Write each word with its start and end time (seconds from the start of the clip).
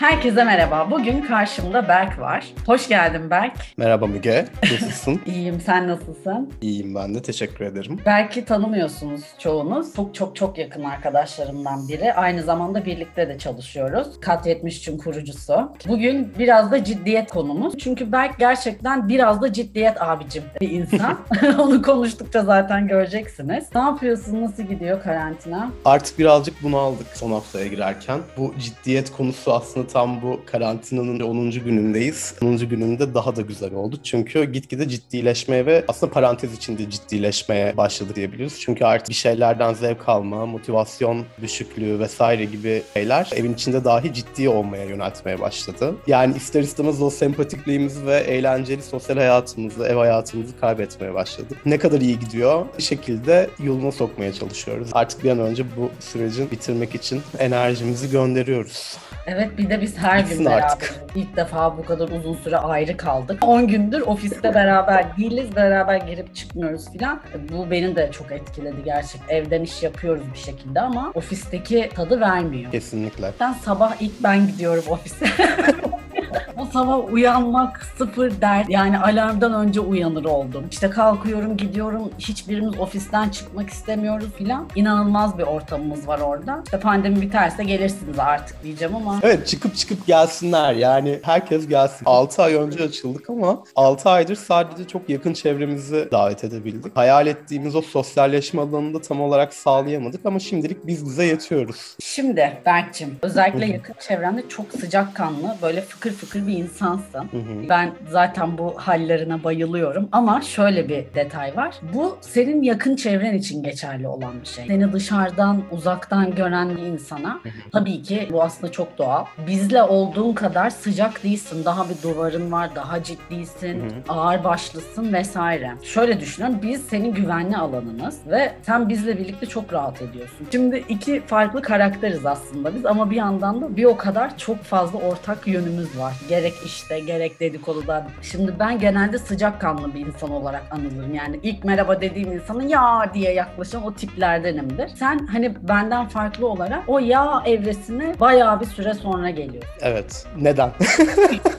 Herkese 0.00 0.44
merhaba. 0.44 0.90
Bugün 0.90 1.20
karşımda 1.20 1.88
Berk 1.88 2.18
var. 2.20 2.46
Hoş 2.66 2.88
geldin 2.88 3.30
Berk. 3.30 3.52
Merhaba 3.76 4.06
Müge. 4.06 4.46
Nasılsın? 4.72 5.20
İyiyim. 5.26 5.60
Sen 5.60 5.88
nasılsın? 5.88 6.52
İyiyim 6.60 6.94
ben 6.94 7.14
de. 7.14 7.22
Teşekkür 7.22 7.64
ederim. 7.64 8.00
Berk'i 8.06 8.44
tanımıyorsunuz 8.44 9.22
çoğunuz. 9.38 9.94
Çok 9.94 10.14
çok 10.14 10.36
çok 10.36 10.58
yakın 10.58 10.84
arkadaşlarımdan 10.84 11.88
biri. 11.88 12.14
Aynı 12.14 12.42
zamanda 12.42 12.84
birlikte 12.86 13.28
de 13.28 13.38
çalışıyoruz. 13.38 14.20
Kat 14.20 14.46
73'ün 14.46 14.98
kurucusu. 14.98 15.72
Bugün 15.88 16.32
biraz 16.38 16.72
da 16.72 16.84
ciddiyet 16.84 17.30
konumuz. 17.30 17.78
Çünkü 17.78 18.12
Berk 18.12 18.38
gerçekten 18.38 19.08
biraz 19.08 19.42
da 19.42 19.52
ciddiyet 19.52 20.02
abicim 20.02 20.44
bir 20.60 20.70
insan. 20.70 21.18
Onu 21.58 21.82
konuştukça 21.82 22.44
zaten 22.44 22.88
göreceksiniz. 22.88 23.64
Ne 23.74 23.80
yapıyorsun? 23.80 24.42
Nasıl 24.42 24.62
gidiyor 24.62 25.02
karantina? 25.02 25.70
Artık 25.84 26.18
birazcık 26.18 26.62
bunu 26.62 26.76
aldık 26.76 27.06
son 27.14 27.32
haftaya 27.32 27.66
girerken. 27.66 28.20
Bu 28.36 28.54
ciddiyet 28.58 29.12
konusu 29.12 29.52
aslında 29.52 29.89
tam 29.92 30.22
bu 30.22 30.40
karantinanın 30.46 31.20
10. 31.20 31.50
günündeyiz. 31.50 32.34
10. 32.42 32.56
gününde 32.56 33.14
daha 33.14 33.36
da 33.36 33.42
güzel 33.42 33.74
oldu. 33.74 33.96
Çünkü 34.02 34.44
gitgide 34.44 34.88
ciddileşmeye 34.88 35.66
ve 35.66 35.84
aslında 35.88 36.12
parantez 36.12 36.54
içinde 36.54 36.90
ciddileşmeye 36.90 37.76
başladı 37.76 38.14
diyebiliriz. 38.14 38.60
Çünkü 38.60 38.84
artık 38.84 39.08
bir 39.08 39.14
şeylerden 39.14 39.74
zevk 39.74 40.08
alma, 40.08 40.46
motivasyon 40.46 41.24
düşüklüğü 41.42 41.98
vesaire 41.98 42.44
gibi 42.44 42.82
şeyler 42.94 43.30
evin 43.36 43.54
içinde 43.54 43.84
dahi 43.84 44.14
ciddi 44.14 44.48
olmaya 44.48 44.84
yöneltmeye 44.84 45.40
başladı. 45.40 45.94
Yani 46.06 46.36
ister 46.36 46.62
istemez 46.62 47.02
o 47.02 47.10
sempatikliğimizi 47.10 48.06
ve 48.06 48.16
eğlenceli 48.16 48.82
sosyal 48.82 49.16
hayatımızı, 49.16 49.84
ev 49.84 49.96
hayatımızı 49.96 50.60
kaybetmeye 50.60 51.14
başladık. 51.14 51.58
Ne 51.66 51.78
kadar 51.78 52.00
iyi 52.00 52.18
gidiyor 52.18 52.66
bir 52.78 52.82
şekilde 52.82 53.50
yoluna 53.64 53.92
sokmaya 53.92 54.32
çalışıyoruz. 54.32 54.90
Artık 54.92 55.24
bir 55.24 55.30
an 55.30 55.38
önce 55.38 55.64
bu 55.76 55.90
sürecin 56.00 56.50
bitirmek 56.50 56.94
için 56.94 57.22
enerjimizi 57.38 58.10
gönderiyoruz. 58.10 58.96
Evet 59.26 59.58
bir 59.58 59.70
de 59.70 59.79
biz 59.80 59.98
her 59.98 60.20
gün 60.20 60.44
beraber 60.44 60.78
ilk 61.14 61.36
defa 61.36 61.78
bu 61.78 61.84
kadar 61.84 62.08
uzun 62.08 62.34
süre 62.34 62.56
ayrı 62.56 62.96
kaldık. 62.96 63.38
10 63.46 63.66
gündür 63.66 64.00
ofiste 64.00 64.54
beraber 64.54 65.16
değiliz, 65.16 65.56
beraber 65.56 65.96
girip 65.96 66.34
çıkmıyoruz 66.34 66.92
filan. 66.92 67.20
Bu 67.52 67.70
beni 67.70 67.96
de 67.96 68.10
çok 68.12 68.32
etkiledi 68.32 68.84
gerçekten. 68.84 69.36
Evden 69.36 69.62
iş 69.62 69.82
yapıyoruz 69.82 70.24
bir 70.34 70.38
şekilde 70.38 70.80
ama 70.80 71.12
ofisteki 71.14 71.90
tadı 71.94 72.20
vermiyor. 72.20 72.72
Kesinlikle. 72.72 73.32
Ben 73.40 73.52
sabah 73.52 73.94
ilk 74.00 74.22
ben 74.22 74.46
gidiyorum 74.46 74.84
ofise. 74.88 75.26
o 76.60 76.64
sabah 76.72 77.12
uyanmak 77.12 77.86
sıfır 77.98 78.40
dert. 78.40 78.70
Yani 78.70 78.98
alarmdan 78.98 79.54
önce 79.54 79.80
uyanır 79.80 80.24
oldum. 80.24 80.64
İşte 80.70 80.90
kalkıyorum 80.90 81.56
gidiyorum. 81.56 82.10
Hiçbirimiz 82.18 82.78
ofisten 82.78 83.28
çıkmak 83.28 83.70
istemiyoruz 83.70 84.28
filan. 84.38 84.68
İnanılmaz 84.74 85.38
bir 85.38 85.42
ortamımız 85.42 86.08
var 86.08 86.18
orada. 86.18 86.60
İşte 86.64 86.80
pandemi 86.80 87.20
biterse 87.20 87.64
gelirsiniz 87.64 88.18
artık 88.18 88.62
diyeceğim 88.62 88.96
ama. 88.96 89.18
Evet 89.22 89.46
çıkıp 89.46 89.76
çıkıp 89.76 90.06
gelsinler. 90.06 90.74
Yani 90.74 91.20
herkes 91.22 91.68
gelsin. 91.68 92.06
6 92.06 92.42
ay 92.42 92.54
önce 92.54 92.84
açıldık 92.84 93.30
ama 93.30 93.64
6 93.76 94.10
aydır 94.10 94.36
sadece 94.36 94.88
çok 94.88 95.08
yakın 95.08 95.32
çevremizi 95.32 96.08
davet 96.12 96.44
edebildik. 96.44 96.96
Hayal 96.96 97.26
ettiğimiz 97.26 97.76
o 97.76 97.82
sosyalleşme 97.82 98.62
alanını 98.62 98.94
da 98.94 99.00
tam 99.00 99.20
olarak 99.20 99.54
sağlayamadık 99.54 100.26
ama 100.26 100.38
şimdilik 100.38 100.86
biz 100.86 101.06
bize 101.06 101.24
yetiyoruz. 101.24 101.96
Şimdi 102.00 102.52
Berk'cim 102.66 103.16
özellikle 103.22 103.66
yakın 103.66 103.94
çevremde 104.08 104.48
çok 104.48 104.72
sıcakkanlı 104.72 105.56
böyle 105.62 105.80
fıkır 105.80 106.12
fıkır 106.12 106.46
bir 106.50 106.56
insansın. 106.56 107.28
Ben 107.68 107.92
zaten 108.08 108.58
bu 108.58 108.74
hallerine 108.76 109.44
bayılıyorum 109.44 110.08
ama 110.12 110.40
şöyle 110.40 110.88
bir 110.88 111.04
detay 111.14 111.56
var. 111.56 111.74
Bu 111.94 112.18
senin 112.20 112.62
yakın 112.62 112.96
çevren 112.96 113.34
için 113.34 113.62
geçerli 113.62 114.08
olan 114.08 114.32
bir 114.40 114.46
şey. 114.46 114.66
Seni 114.66 114.92
dışarıdan 114.92 115.62
uzaktan 115.70 116.34
gören 116.34 116.76
bir 116.76 116.82
insana 116.82 117.40
tabii 117.72 118.02
ki 118.02 118.28
bu 118.32 118.42
aslında 118.42 118.72
çok 118.72 118.98
doğal. 118.98 119.24
Bizle 119.46 119.82
olduğun 119.82 120.32
kadar 120.32 120.70
sıcak 120.70 121.24
değilsin. 121.24 121.64
Daha 121.64 121.86
bir 121.88 122.02
duvarın 122.02 122.52
var, 122.52 122.70
daha 122.74 123.02
ciddisin, 123.02 123.82
ağır 124.08 124.44
başlısın 124.44 125.12
vesaire. 125.12 125.70
Şöyle 125.82 126.20
düşünün 126.20 126.62
biz 126.62 126.82
senin 126.82 127.14
güvenli 127.14 127.56
alanınız 127.56 128.20
ve 128.26 128.52
sen 128.62 128.88
bizle 128.88 129.18
birlikte 129.18 129.46
çok 129.46 129.72
rahat 129.72 130.02
ediyorsun. 130.02 130.46
Şimdi 130.52 130.84
iki 130.88 131.20
farklı 131.20 131.62
karakteriz 131.62 132.26
aslında 132.26 132.74
biz 132.74 132.86
ama 132.86 133.10
bir 133.10 133.16
yandan 133.16 133.60
da 133.62 133.76
bir 133.76 133.84
o 133.84 133.96
kadar 133.96 134.38
çok 134.38 134.62
fazla 134.62 134.98
ortak 134.98 135.46
yönümüz 135.46 135.98
var. 135.98 136.14
Gerek 136.30 136.54
işte 136.64 137.00
gerek 137.00 137.40
dedikoduda. 137.40 138.06
Şimdi 138.22 138.54
ben 138.58 138.78
genelde 138.78 139.18
sıcakkanlı 139.18 139.94
bir 139.94 140.06
insan 140.06 140.30
olarak 140.30 140.62
anılırım. 140.70 141.14
Yani 141.14 141.40
ilk 141.42 141.64
merhaba 141.64 142.00
dediğim 142.00 142.32
insanın 142.32 142.68
ya 142.68 143.10
diye 143.14 143.32
yaklaşan 143.32 143.84
o 143.86 143.94
tiplerdenimdir. 143.94 144.88
Sen 144.88 145.26
hani 145.26 145.54
benden 145.68 146.08
farklı 146.08 146.46
olarak 146.46 146.82
o 146.86 146.98
ya 146.98 147.42
evresine 147.46 148.20
bayağı 148.20 148.60
bir 148.60 148.66
süre 148.66 148.94
sonra 148.94 149.30
geliyor. 149.30 149.64
Evet. 149.80 150.26
Neden? 150.36 150.70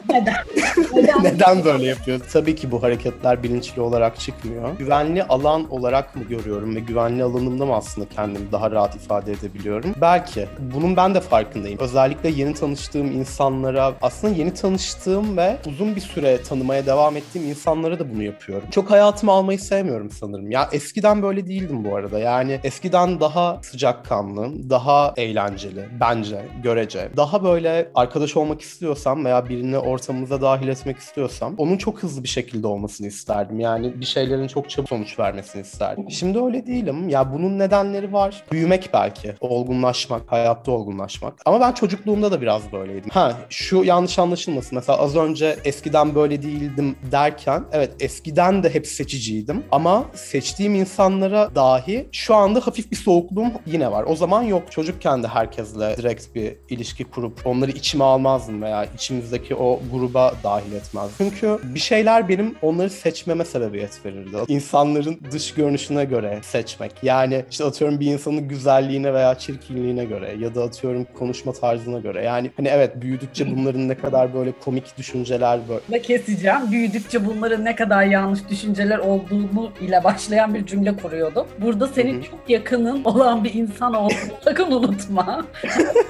Neden? 0.09 0.35
Neden? 1.23 1.63
Böyle 1.63 1.85
yapıyoruz? 1.85 2.27
Tabii 2.33 2.55
ki 2.55 2.71
bu 2.71 2.83
hareketler 2.83 3.43
bilinçli 3.43 3.81
olarak 3.81 4.19
çıkmıyor. 4.19 4.77
Güvenli 4.77 5.23
alan 5.23 5.71
olarak 5.71 6.15
mı 6.15 6.23
görüyorum 6.23 6.75
ve 6.75 6.79
güvenli 6.79 7.23
alanımda 7.23 7.65
mı 7.65 7.75
aslında 7.75 8.09
kendimi 8.09 8.51
daha 8.51 8.71
rahat 8.71 8.95
ifade 8.95 9.31
edebiliyorum? 9.31 9.93
Belki. 10.01 10.47
Bunun 10.59 10.97
ben 10.97 11.15
de 11.15 11.19
farkındayım. 11.21 11.79
Özellikle 11.79 12.29
yeni 12.29 12.53
tanıştığım 12.53 13.11
insanlara, 13.11 13.93
aslında 14.01 14.33
yeni 14.33 14.53
tanıştığım 14.53 15.37
ve 15.37 15.57
uzun 15.67 15.95
bir 15.95 16.01
süre 16.01 16.43
tanımaya 16.43 16.85
devam 16.85 17.17
ettiğim 17.17 17.49
insanlara 17.49 17.99
da 17.99 18.13
bunu 18.13 18.23
yapıyorum. 18.23 18.67
Çok 18.71 18.91
hayatıma 18.91 19.33
almayı 19.33 19.59
sevmiyorum 19.59 20.11
sanırım. 20.11 20.51
Ya 20.51 20.69
eskiden 20.71 21.21
böyle 21.23 21.47
değildim 21.47 21.85
bu 21.85 21.95
arada. 21.95 22.19
Yani 22.19 22.59
eskiden 22.63 23.19
daha 23.19 23.59
sıcakkanlı, 23.63 24.69
daha 24.69 25.13
eğlenceli 25.17 25.89
bence, 25.99 26.45
görece. 26.63 27.09
Daha 27.17 27.43
böyle 27.43 27.91
arkadaş 27.95 28.37
olmak 28.37 28.61
istiyorsam 28.61 29.25
veya 29.25 29.49
birini 29.49 29.77
ortamımıza 29.77 30.41
dahil 30.41 30.67
etmek 30.67 30.97
istiyorsam 30.97 31.10
onun 31.57 31.77
çok 31.77 32.03
hızlı 32.03 32.23
bir 32.23 32.27
şekilde 32.29 32.67
olmasını 32.67 33.07
isterdim. 33.07 33.59
Yani 33.59 34.01
bir 34.01 34.05
şeylerin 34.05 34.47
çok 34.47 34.69
çabuk 34.69 34.89
sonuç 34.89 35.19
vermesini 35.19 35.61
isterdim. 35.61 36.11
Şimdi 36.11 36.39
öyle 36.39 36.67
değilim. 36.67 37.09
Ya 37.09 37.33
bunun 37.33 37.59
nedenleri 37.59 38.13
var. 38.13 38.43
Büyümek 38.51 38.89
belki, 38.93 39.33
olgunlaşmak, 39.39 40.31
hayatta 40.31 40.71
olgunlaşmak. 40.71 41.33
Ama 41.45 41.59
ben 41.59 41.71
çocukluğumda 41.71 42.31
da 42.31 42.41
biraz 42.41 42.71
böyleydim. 42.71 43.09
Ha 43.09 43.37
şu 43.49 43.83
yanlış 43.83 44.19
anlaşılmasın. 44.19 44.75
Mesela 44.75 44.99
az 44.99 45.15
önce 45.15 45.57
eskiden 45.65 46.15
böyle 46.15 46.41
değildim 46.41 46.95
derken 47.11 47.63
evet 47.71 47.91
eskiden 47.99 48.63
de 48.63 48.73
hep 48.73 48.87
seçiciydim. 48.87 49.63
Ama 49.71 50.05
seçtiğim 50.13 50.75
insanlara 50.75 51.55
dahi 51.55 52.07
şu 52.11 52.35
anda 52.35 52.67
hafif 52.67 52.91
bir 52.91 52.95
soğukluğum 52.95 53.51
yine 53.65 53.91
var. 53.91 54.03
O 54.07 54.15
zaman 54.15 54.43
yok. 54.43 54.71
Çocukken 54.71 55.23
de 55.23 55.27
herkesle 55.27 55.97
direkt 55.97 56.35
bir 56.35 56.55
ilişki 56.69 57.03
kurup 57.03 57.47
onları 57.47 57.71
içime 57.71 58.03
almazdım 58.03 58.61
veya 58.61 58.85
içimizdeki 58.85 59.55
o 59.55 59.79
gruba 59.91 60.33
dahil 60.43 60.71
etmezdim. 61.05 61.29
Çünkü 61.39 61.59
bir 61.75 61.79
şeyler 61.79 62.29
benim 62.29 62.55
onları 62.61 62.89
seçmeme 62.89 63.45
sebebiyet 63.45 64.05
verirdi. 64.05 64.37
İnsanların 64.47 65.19
dış 65.31 65.53
görünüşüne 65.53 66.05
göre 66.05 66.39
seçmek. 66.43 66.91
Yani 67.03 67.45
işte 67.51 67.63
atıyorum 67.63 67.99
bir 67.99 68.05
insanın 68.05 68.47
güzelliğine 68.47 69.13
veya 69.13 69.35
çirkinliğine 69.37 70.05
göre 70.05 70.35
ya 70.39 70.55
da 70.55 70.63
atıyorum 70.63 71.07
konuşma 71.19 71.53
tarzına 71.53 71.99
göre. 71.99 72.23
Yani 72.23 72.51
hani 72.57 72.67
evet 72.67 73.01
büyüdükçe 73.01 73.57
bunların 73.57 73.87
ne 73.87 73.97
kadar 73.97 74.33
böyle 74.33 74.51
komik 74.65 74.97
düşünceler 74.97 75.59
böyle. 75.69 75.81
Ve 75.91 76.01
keseceğim. 76.01 76.71
Büyüdükçe 76.71 77.25
bunların 77.25 77.65
ne 77.65 77.75
kadar 77.75 78.03
yanlış 78.03 78.49
düşünceler 78.49 78.97
olduğunu 78.97 79.71
ile 79.81 80.03
başlayan 80.03 80.53
bir 80.53 80.65
cümle 80.65 80.95
kuruyordum. 80.97 81.47
Burada 81.61 81.87
senin 81.87 82.13
Hı 82.13 82.17
hı. 82.17 82.23
çok 82.23 82.39
yakının 82.49 83.03
olan 83.03 83.43
bir 83.43 83.53
insan 83.53 83.93
olduğunu 83.93 84.11
sakın 84.43 84.71
unutma. 84.71 85.45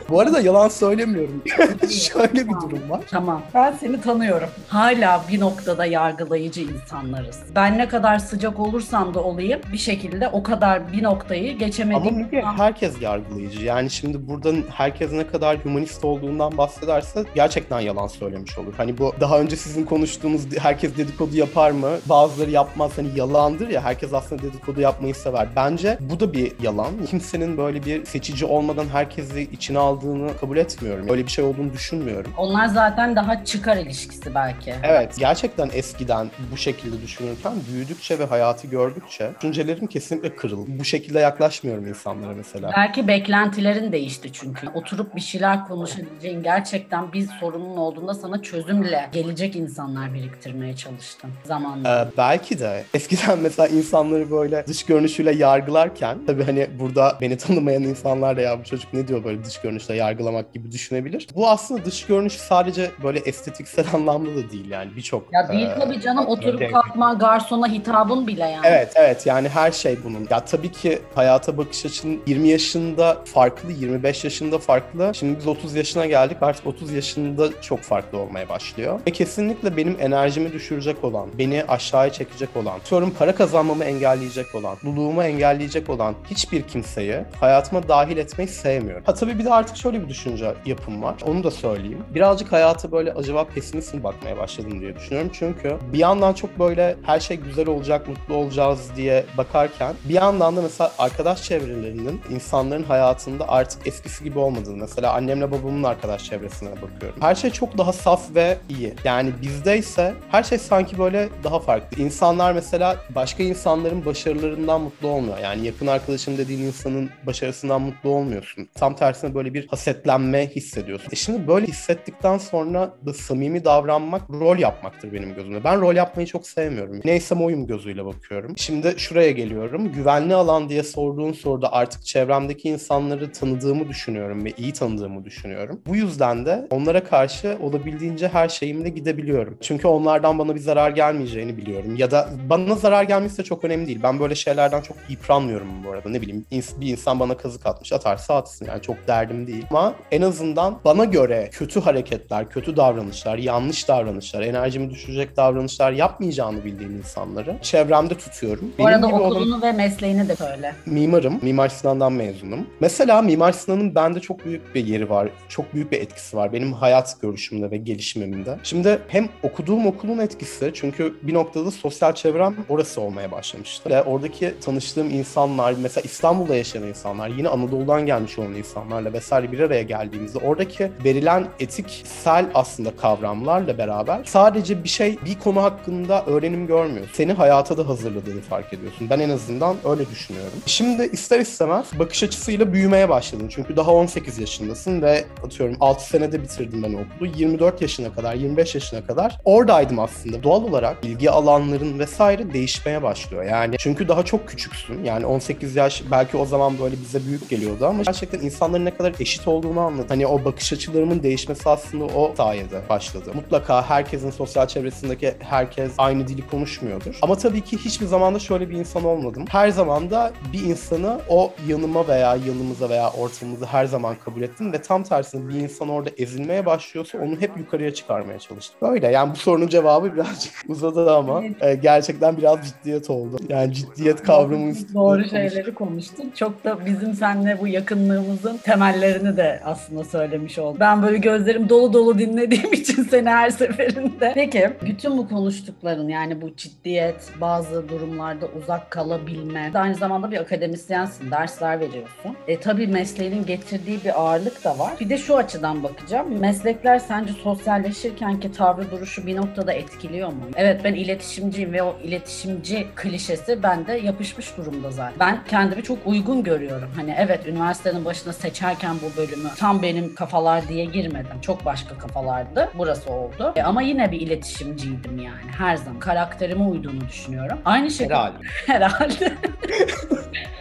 Bu 0.10 0.20
arada 0.20 0.40
yalan 0.40 0.68
söylemiyorum. 0.70 1.44
Şöyle 1.90 2.34
bir 2.48 2.54
durum 2.54 2.90
var. 2.90 3.02
Tamam. 3.10 3.42
Ben 3.54 3.74
seni 3.80 4.02
tanıyorum. 4.02 4.50
Hala 4.82 5.22
bir 5.32 5.40
noktada 5.40 5.86
yargılayıcı 5.86 6.62
insanlarız. 6.62 7.40
Ben 7.56 7.78
ne 7.78 7.88
kadar 7.88 8.20
sıcak 8.20 8.60
olursam 8.60 9.14
da 9.14 9.24
olayım 9.24 9.62
bir 9.74 9.78
şekilde 9.78 10.28
o 10.28 10.44
kadar 10.44 10.94
bir 10.94 11.04
noktayı 11.04 11.50
Ama 11.52 11.60
geçemediğim 11.60 12.16
Müge 12.16 12.42
herkes 12.58 13.02
yargılayıcı. 13.02 13.66
Yani 13.66 13.90
şimdi 13.90 14.28
buradan 14.28 14.64
herkes 14.74 15.12
ne 15.12 15.28
kadar 15.28 15.58
humanist 15.58 16.06
olduğundan 16.06 16.58
bahsederse 16.58 17.24
gerçekten 17.36 17.80
yalan 17.80 18.08
söylemiş 18.08 18.58
olur. 18.58 18.74
Hani 18.78 18.98
bu 18.98 19.14
daha 19.20 19.40
önce 19.40 19.56
sizin 19.56 19.86
konuştuğunuz 19.86 20.58
herkes 20.58 20.98
dedikodu 20.98 21.36
yapar 21.36 21.72
mı? 21.72 21.90
Bazıları 22.06 22.52
yapmaz. 22.52 22.92
Hani 22.96 23.08
yalandır 23.16 23.70
ya 23.70 23.84
herkes 23.84 24.14
aslında 24.14 24.44
dedikodu 24.44 24.82
yapmayı 24.82 25.16
sever. 25.16 25.48
Bence 25.56 25.98
bu 26.00 26.20
da 26.20 26.34
bir 26.34 26.52
yalan. 26.62 27.06
Kimsenin 27.10 27.58
böyle 27.58 27.86
bir 27.86 28.06
seçici 28.06 28.46
olmadan 28.46 28.86
herkesi 28.88 29.42
içine 29.42 29.80
aldığını 29.80 30.38
kabul 30.38 30.58
etmiyorum. 30.58 31.10
Öyle 31.10 31.26
bir 31.26 31.32
şey 31.32 31.46
olduğunu 31.46 31.74
düşünmüyorum. 31.74 32.32
Onlar 32.38 32.68
zaten 32.68 33.16
daha 33.16 33.46
çıkar 33.46 33.78
ilişkisi 33.78 34.36
belki 34.36 34.61
belki. 34.68 34.88
Evet 34.88 35.16
gerçekten 35.18 35.70
eskiden 35.74 36.32
bu 36.52 36.58
şekilde 36.58 37.02
düşünürken 37.02 37.54
büyüdükçe 37.72 38.20
ve 38.20 38.26
hayatı 38.26 38.68
gördükçe 38.68 39.32
düşüncelerim 39.38 39.88
kesinlikle 39.88 40.36
kırıldı. 40.36 40.70
Bu 40.80 40.86
şekilde 40.86 41.20
yaklaşmıyorum 41.20 41.88
insanlara 41.88 42.34
mesela. 42.34 42.72
Belki 42.78 43.08
beklentilerin 43.08 43.92
değişti 43.92 44.34
çünkü. 44.34 44.68
Oturup 44.70 45.16
bir 45.16 45.22
şeyler 45.22 45.68
konuşabileceğin 45.68 46.44
gerçekten 46.44 47.14
bir 47.14 47.28
sorunun 47.40 47.78
olduğunda 47.78 48.14
sana 48.14 48.42
çözümle 48.42 49.10
gelecek 49.12 49.56
insanlar 49.56 50.14
biriktirmeye 50.14 50.76
çalıştın 50.76 51.32
zamanla. 51.44 52.02
Ee, 52.02 52.18
belki 52.18 52.60
de 52.60 52.84
eskiden 52.94 53.40
mesela 53.40 53.68
insanları 53.68 54.32
böyle 54.32 54.68
dış 54.68 54.86
görünüşüyle 54.86 55.36
yargılarken 55.36 56.18
tabii 56.28 56.44
hani 56.44 56.68
burada 56.80 57.18
beni 57.22 57.38
tanımayan 57.38 57.84
insanlar 57.84 58.38
da 58.38 58.42
ya 58.42 58.60
bu 58.60 58.64
çocuk 58.64 58.94
ne 58.94 59.08
diyor 59.08 59.24
böyle 59.24 59.44
dış 59.44 59.62
görünüşle 59.62 59.96
yargılamak 59.96 60.54
gibi 60.54 60.72
düşünebilir. 60.72 61.28
Bu 61.36 61.50
aslında 61.50 61.86
dış 61.86 62.06
görünüş 62.06 62.34
sadece 62.34 62.92
böyle 63.04 63.20
estetiksel 63.20 63.86
anlamda 63.94 64.36
da 64.36 64.51
değil 64.52 64.70
yani 64.70 64.92
birçok. 64.96 65.34
Ya 65.34 65.50
değil 65.50 65.68
e, 65.68 65.80
tabii 65.80 66.02
canım 66.02 66.28
oturup 66.28 66.60
şey- 66.60 66.72
kalkma 66.72 67.14
garsona 67.14 67.68
hitabın 67.68 68.28
bile 68.28 68.44
yani. 68.44 68.66
Evet 68.68 68.94
evet 68.96 69.26
yani 69.26 69.50
her 69.50 69.72
şey 69.72 69.98
bunun. 70.04 70.28
Ya 70.30 70.46
tabii 70.46 70.72
ki 70.72 71.00
hayata 71.16 71.58
bakış 71.58 71.86
açın 71.86 72.22
20 72.28 72.48
yaşında 72.48 73.18
farklı, 73.26 73.72
25 73.72 74.24
yaşında 74.24 74.58
farklı. 74.58 75.12
Şimdi 75.16 75.40
biz 75.40 75.48
30 75.48 75.76
yaşına 75.76 76.06
geldik 76.06 76.38
artık 76.42 76.68
30 76.68 76.92
yaşında 76.92 77.62
çok 77.62 77.80
farklı 77.80 78.18
olmaya 78.18 78.50
başlıyor. 78.50 79.00
Ve 79.08 79.12
kesinlikle 79.12 79.78
benim 79.78 79.98
enerjimi 80.00 80.54
düşürecek 80.54 81.04
olan, 81.04 81.30
beni 81.38 81.64
aşağıya 81.68 82.12
çekecek 82.12 82.50
olan, 82.56 82.80
diyorum 82.90 83.14
para 83.20 83.36
kazanmamı 83.36 83.84
engelleyecek 83.84 84.56
olan, 84.56 84.78
mutluluğumu 84.84 85.24
engelleyecek 85.24 85.90
olan 85.90 86.16
hiçbir 86.30 86.62
kimseyi 86.62 87.16
hayatıma 87.40 87.88
dahil 87.88 88.18
etmeyi 88.18 88.48
sevmiyorum. 88.48 89.04
Ha 89.06 89.14
tabii 89.14 89.40
bir 89.40 89.46
de 89.46 89.54
artık 89.54 89.78
şöyle 89.78 90.02
bir 90.04 90.10
düşünce 90.10 90.54
yapım 90.66 91.04
var. 91.04 91.16
Onu 91.26 91.44
da 91.44 91.52
söyleyeyim. 91.52 92.04
Birazcık 92.16 92.52
hayata 92.52 92.92
böyle 92.92 93.14
acaba 93.14 93.44
pesimist 93.44 93.94
mi 93.94 94.04
bakmaya 94.04 94.38
başladım 94.42 94.82
diye 94.82 94.96
düşünüyorum. 94.96 95.32
Çünkü 95.34 95.78
bir 95.94 95.98
yandan 95.98 96.34
çok 96.34 96.60
böyle 96.60 96.96
her 97.04 97.20
şey 97.20 97.38
güzel 97.38 97.68
olacak, 97.68 98.08
mutlu 98.08 98.36
olacağız 98.36 98.92
diye 98.96 99.26
bakarken 99.38 99.96
bir 100.06 100.14
yandan 100.14 100.58
da 100.58 100.62
mesela 100.62 100.92
arkadaş 100.98 101.44
çevrelerinin 101.44 102.22
insanların 102.30 102.84
hayatında 102.84 103.50
artık 103.50 103.88
eskisi 103.88 104.24
gibi 104.24 104.40
olmadığını 104.40 104.78
mesela 104.78 105.14
annemle 105.14 105.52
babamın 105.52 105.84
arkadaş 105.84 106.24
çevresine 106.24 106.70
bakıyorum. 106.70 107.22
Her 107.22 107.36
şey 107.36 107.52
çok 107.52 107.78
daha 107.78 107.94
saf 107.94 108.36
ve 108.36 108.58
iyi. 108.70 108.94
Yani 109.04 109.32
bizde 109.42 109.78
ise 109.78 110.14
her 110.32 110.44
şey 110.44 110.58
sanki 110.58 111.00
böyle 111.00 111.30
daha 111.44 111.60
farklı. 111.60 112.04
İnsanlar 112.04 112.54
mesela 112.54 112.98
başka 113.16 113.44
insanların 113.44 114.06
başarılarından 114.06 114.82
mutlu 114.82 115.08
olmuyor. 115.08 115.38
Yani 115.38 115.66
yakın 115.66 115.88
arkadaşım 115.88 116.38
dediğin 116.38 116.60
insanın 116.60 117.10
başarısından 117.26 117.82
mutlu 117.82 118.10
olmuyorsun. 118.10 118.70
Tam 118.76 118.96
tersine 118.96 119.36
böyle 119.36 119.54
bir 119.54 119.68
hasetlenme 119.68 120.48
hissediyorsun. 120.48 121.10
E 121.12 121.16
şimdi 121.16 121.48
böyle 121.48 121.68
hissettikten 121.68 122.38
sonra 122.38 122.94
da 123.06 123.14
samimi 123.14 123.66
davranmak 123.66 124.31
rol 124.40 124.58
yapmaktır 124.58 125.14
benim 125.14 125.34
gözümde. 125.34 125.64
Ben 125.64 125.82
rol 125.82 125.96
yapmayı 125.96 126.28
çok 126.28 126.48
sevmiyorum. 126.48 127.02
Neysem 127.06 127.42
oyum 127.42 127.68
gözüyle 127.68 128.06
bakıyorum. 128.06 128.54
Şimdi 128.58 128.94
şuraya 128.98 129.32
geliyorum. 129.32 129.92
Güvenli 129.92 130.36
alan 130.36 130.70
diye 130.70 130.84
sorduğun 130.84 131.32
soruda 131.32 131.74
artık 131.74 132.06
çevremdeki 132.06 132.70
insanları 132.70 133.32
tanıdığımı 133.32 133.90
düşünüyorum 133.90 134.46
ve 134.46 134.52
iyi 134.58 134.74
tanıdığımı 134.74 135.26
düşünüyorum. 135.26 135.82
Bu 135.88 135.96
yüzden 135.96 136.46
de 136.46 136.68
onlara 136.70 137.04
karşı 137.04 137.58
olabildiğince 137.62 138.28
her 138.28 138.50
şeyimle 138.50 138.90
gidebiliyorum. 138.90 139.58
Çünkü 139.62 139.88
onlardan 139.88 140.40
bana 140.40 140.56
bir 140.56 140.60
zarar 140.60 140.92
gelmeyeceğini 140.92 141.58
biliyorum. 141.58 141.96
Ya 141.96 142.12
da 142.12 142.30
bana 142.50 142.76
zarar 142.76 143.04
gelmesi 143.04 143.44
çok 143.44 143.64
önemli 143.64 143.88
değil. 143.88 144.00
Ben 144.04 144.20
böyle 144.20 144.36
şeylerden 144.36 144.82
çok 144.82 144.98
yıpranmıyorum 145.10 145.68
bu 145.86 145.92
arada. 145.92 146.10
Ne 146.10 146.22
bileyim 146.22 146.46
bir 146.52 146.88
insan 146.92 147.20
bana 147.20 147.38
kazık 147.38 147.66
atmış 147.66 147.94
atarsa 147.94 148.36
atsın 148.36 148.66
yani 148.66 148.82
çok 148.82 149.08
derdim 149.08 149.48
değil. 149.48 149.66
Ama 149.70 149.96
en 150.12 150.22
azından 150.22 150.80
bana 150.86 151.06
göre 151.06 151.50
kötü 151.52 151.80
hareketler, 151.80 152.50
kötü 152.50 152.78
davranışlar, 152.78 153.38
yanlış 153.38 153.88
davranışlar, 153.88 154.21
enerjimi 154.42 154.90
düşürecek 154.90 155.38
davranışlar 155.38 155.92
yapmayacağını 155.92 156.66
bildiğim 156.66 156.98
insanları 156.98 157.56
çevremde 157.62 158.16
tutuyorum. 158.18 158.72
Bu 158.80 158.88
arada 158.88 159.08
gibi 159.08 159.16
olan- 159.16 159.32
okulunu 159.32 159.62
ve 159.62 159.72
mesleğini 159.72 160.28
de 160.30 160.36
söyle. 160.36 160.76
mimarım. 160.86 161.40
Mimar 161.42 161.70
Sinan'dan 161.70 162.14
mezunum. 162.14 162.68
Mesela 162.80 163.22
Mimar 163.22 163.52
Sinan'ın 163.52 163.96
bende 163.96 164.20
çok 164.20 164.46
büyük 164.46 164.76
bir 164.76 164.86
yeri 164.86 165.10
var. 165.10 165.30
Çok 165.50 165.74
büyük 165.74 165.92
bir 165.92 166.00
etkisi 166.02 166.38
var. 166.38 166.54
Benim 166.54 166.74
hayat 166.74 167.22
görüşümde 167.22 167.72
ve 167.72 167.78
gelişimimde. 167.78 168.58
Şimdi 168.64 169.00
hem 169.08 169.30
okuduğum 169.44 169.88
okulun 169.88 170.18
etkisi 170.18 170.72
çünkü 170.74 171.16
bir 171.24 171.34
noktada 171.34 171.72
sosyal 171.72 172.14
çevrem 172.16 172.56
orası 172.70 173.02
olmaya 173.02 173.32
başlamıştı. 173.32 173.90
Ve 173.90 174.04
oradaki 174.04 174.54
tanıştığım 174.66 175.10
insanlar, 175.10 175.74
mesela 175.82 176.02
İstanbul'da 176.06 176.56
yaşayan 176.56 176.84
insanlar, 176.84 177.30
yine 177.30 177.50
Anadolu'dan 177.50 178.06
gelmiş 178.06 178.40
olan 178.40 178.54
insanlarla 178.54 179.14
vesaire 179.14 179.52
bir 179.52 179.60
araya 179.60 179.82
geldiğimizde 179.84 180.38
oradaki 180.40 180.92
verilen 181.06 181.48
etiksel 181.60 182.46
aslında 182.54 182.96
kavramlarla 183.02 183.78
beraber 183.78 184.11
sadece 184.26 184.84
bir 184.84 184.90
şey, 184.90 185.18
bir 185.26 185.40
konu 185.40 185.64
hakkında 185.64 186.26
öğrenim 186.26 186.68
görmüyor. 186.68 187.08
Seni 187.14 187.34
hayata 187.34 187.78
da 187.78 187.88
hazırladığını 187.88 188.42
fark 188.42 188.74
ediyorsun. 188.74 189.10
Ben 189.10 189.20
en 189.20 189.30
azından 189.30 189.76
öyle 189.86 190.10
düşünüyorum. 190.10 190.52
Şimdi 190.66 191.04
ister 191.04 191.40
istemez 191.40 191.86
bakış 192.00 192.24
açısıyla 192.24 192.74
büyümeye 192.74 193.10
başladın. 193.10 193.48
Çünkü 193.48 193.76
daha 193.76 193.92
18 193.92 194.40
yaşındasın 194.40 195.02
ve 195.02 195.26
atıyorum 195.46 195.78
6 195.80 196.08
senede 196.08 196.44
bitirdim 196.44 196.84
ben 196.84 196.94
okulu. 196.94 197.30
24 197.36 197.82
yaşına 197.82 198.14
kadar, 198.14 198.36
25 198.36 198.76
yaşına 198.76 199.06
kadar 199.06 199.38
oradaydım 199.46 200.00
aslında. 200.00 200.44
Doğal 200.44 200.64
olarak 200.64 200.98
ilgi 201.04 201.32
alanların 201.32 202.00
vesaire 202.00 202.54
değişmeye 202.54 203.04
başlıyor. 203.04 203.44
Yani 203.44 203.76
çünkü 203.80 204.08
daha 204.08 204.26
çok 204.26 204.48
küçüksün. 204.48 205.04
Yani 205.04 205.26
18 205.26 205.76
yaş 205.76 206.04
belki 206.12 206.38
o 206.38 206.46
zaman 206.46 206.80
böyle 206.80 206.96
bize 207.02 207.26
büyük 207.28 207.50
geliyordu 207.50 207.86
ama 207.86 208.04
gerçekten 208.04 208.40
insanların 208.40 208.86
ne 208.86 208.98
kadar 208.98 209.14
eşit 209.20 209.48
olduğunu 209.48 209.80
anladım. 209.80 210.06
Hani 210.10 210.28
o 210.28 210.46
bakış 210.46 210.74
açılarımın 210.74 211.24
değişmesi 211.24 211.70
aslında 211.70 212.04
o 212.04 212.34
sayede 212.38 212.82
başladı. 212.90 213.32
Mutlaka 213.34 213.90
herkesin 214.02 214.30
sosyal 214.30 214.68
çevresindeki 214.68 215.34
herkes 215.40 215.92
aynı 215.98 216.28
dili 216.28 216.48
konuşmuyordur. 216.48 217.20
Ama 217.22 217.36
tabii 217.36 217.62
ki 217.62 217.78
hiçbir 217.78 218.06
zaman 218.06 218.36
da 218.36 218.40
şöyle 218.40 218.70
bir 218.70 218.76
insan 218.76 219.04
olmadım. 219.04 219.46
Her 219.50 219.70
zaman 219.70 220.10
da 220.10 220.32
bir 220.54 220.64
insanı 220.64 221.20
o 221.30 221.54
yanıma 221.68 222.08
veya 222.08 222.36
yanımıza 222.48 222.90
veya 222.90 223.10
ortamımıza 223.12 223.66
her 223.66 223.86
zaman 223.86 224.16
kabul 224.26 224.42
ettim 224.42 224.74
ve 224.74 224.82
tam 224.82 225.04
tersine 225.04 225.50
bir 225.50 225.54
insan 225.56 225.90
orada 225.90 226.10
ezilmeye 226.18 226.66
başlıyorsa 226.66 227.18
onu 227.18 227.42
hep 227.42 227.52
yukarıya 227.58 227.94
çıkarmaya 227.94 228.40
çalıştım. 228.40 228.76
Böyle 228.82 229.08
yani 229.08 229.32
bu 229.32 229.36
sorunun 229.36 229.68
cevabı 229.68 230.14
birazcık 230.14 230.54
uzadı 230.68 231.12
ama 231.16 231.44
e, 231.62 231.76
gerçekten 231.76 232.38
biraz 232.38 232.60
ciddiyet 232.68 233.10
oldu. 233.10 233.38
Yani 233.50 233.74
ciddiyet 233.74 234.24
kavramı 234.24 234.70
üstünde 234.70 234.94
Doğru 234.94 235.16
konuştuk. 235.16 235.38
şeyleri 235.38 235.74
konuştuk. 235.74 236.36
Çok 236.36 236.64
da 236.64 236.86
bizim 236.86 237.14
seninle 237.14 237.60
bu 237.62 237.68
yakınlığımızın 237.68 238.58
temellerini 238.58 239.38
de 239.38 239.62
aslında 239.66 240.04
söylemiş 240.04 240.60
oldum. 240.60 240.78
Ben 240.80 241.04
böyle 241.04 241.18
gözlerim 241.18 241.70
dolu 241.70 241.94
dolu 241.94 242.20
dinlediğim 242.20 242.74
için 242.82 243.04
seni 243.04 243.30
her 243.30 243.50
seferinde. 243.92 244.32
Peki 244.36 244.70
bütün 244.82 245.18
bu 245.18 245.30
konuştukların 245.30 246.10
yani 246.10 246.42
bu 246.42 246.56
ciddiyet, 246.56 247.32
bazı 247.42 247.90
durumlarda 247.90 248.48
uzak 248.48 248.92
kalabilme, 248.92 249.72
aynı 249.74 249.96
zamanda 249.96 250.32
bir 250.32 250.38
akademisyensin, 250.38 251.32
dersler 251.32 251.80
veriyorsun. 251.80 252.36
E 252.48 252.60
tabii 252.60 252.88
mesleğinin 252.88 253.46
getirdiği 253.46 254.04
bir 254.04 254.22
ağırlık 254.22 254.64
da 254.64 254.80
var. 254.80 254.94
Bir 255.00 255.10
de 255.10 255.18
şu 255.18 255.38
açıdan 255.38 255.84
bakacağım. 255.84 256.40
Meslekler 256.40 257.00
sence 257.00 257.34
sosyalleşirken 257.34 258.40
ki 258.40 258.52
tavrı 258.52 258.92
duruşu 258.92 259.28
bir 259.28 259.36
noktada 259.36 259.74
etkiliyor 259.74 260.28
mu? 260.28 260.42
Evet 260.56 260.82
ben 260.84 260.94
iletişimciyim 260.94 261.74
ve 261.74 261.84
o 261.84 261.96
iletişimci 262.04 262.88
klişesi 262.96 263.64
bende 263.64 263.94
yapışmış 263.94 264.58
durumda 264.58 264.92
zaten. 264.92 265.20
Ben 265.20 265.40
kendimi 265.50 265.84
çok 265.84 265.98
uygun 266.06 266.44
görüyorum. 266.44 266.90
Hani 266.96 267.16
evet 267.18 267.48
üniversitenin 267.48 268.06
başına 268.06 268.34
seçerken 268.34 268.96
bu 268.96 269.18
bölümü 269.18 269.50
tam 269.58 269.82
benim 269.82 270.16
kafalar 270.16 270.68
diye 270.68 270.86
girmedim. 270.86 271.42
Çok 271.42 271.66
başka 271.66 271.98
kafalardı. 271.98 272.70
Burası 272.78 273.12
oldu. 273.12 273.54
E, 273.56 273.64
ama 273.72 273.82
yine 273.82 274.12
bir 274.12 274.22
iletişimciydim 274.22 275.18
yani 275.18 275.52
her 275.58 275.76
zaman. 275.76 276.00
Karakterime 276.00 276.64
uyduğunu 276.64 277.08
düşünüyorum. 277.10 277.58
Aynı 277.66 277.92
şekilde 277.92 278.14
Herhalde. 278.16 278.38
herhalde. 278.68 279.34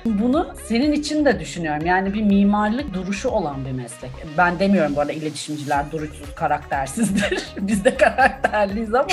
Bunu 0.04 0.48
senin 0.66 0.92
için 0.92 1.24
de 1.24 1.40
düşünüyorum. 1.40 1.86
Yani 1.86 2.14
bir 2.14 2.22
mimarlık 2.22 2.94
duruşu 2.94 3.28
olan 3.28 3.64
bir 3.64 3.72
meslek. 3.72 4.10
Ben 4.38 4.58
demiyorum 4.58 4.96
bu 4.96 5.00
arada 5.00 5.12
iletişimciler 5.12 5.90
duruşsuz, 5.92 6.34
karaktersizdir. 6.34 7.46
Biz 7.60 7.84
de 7.84 7.96
karakterliyiz 7.96 8.94
ama 8.94 9.08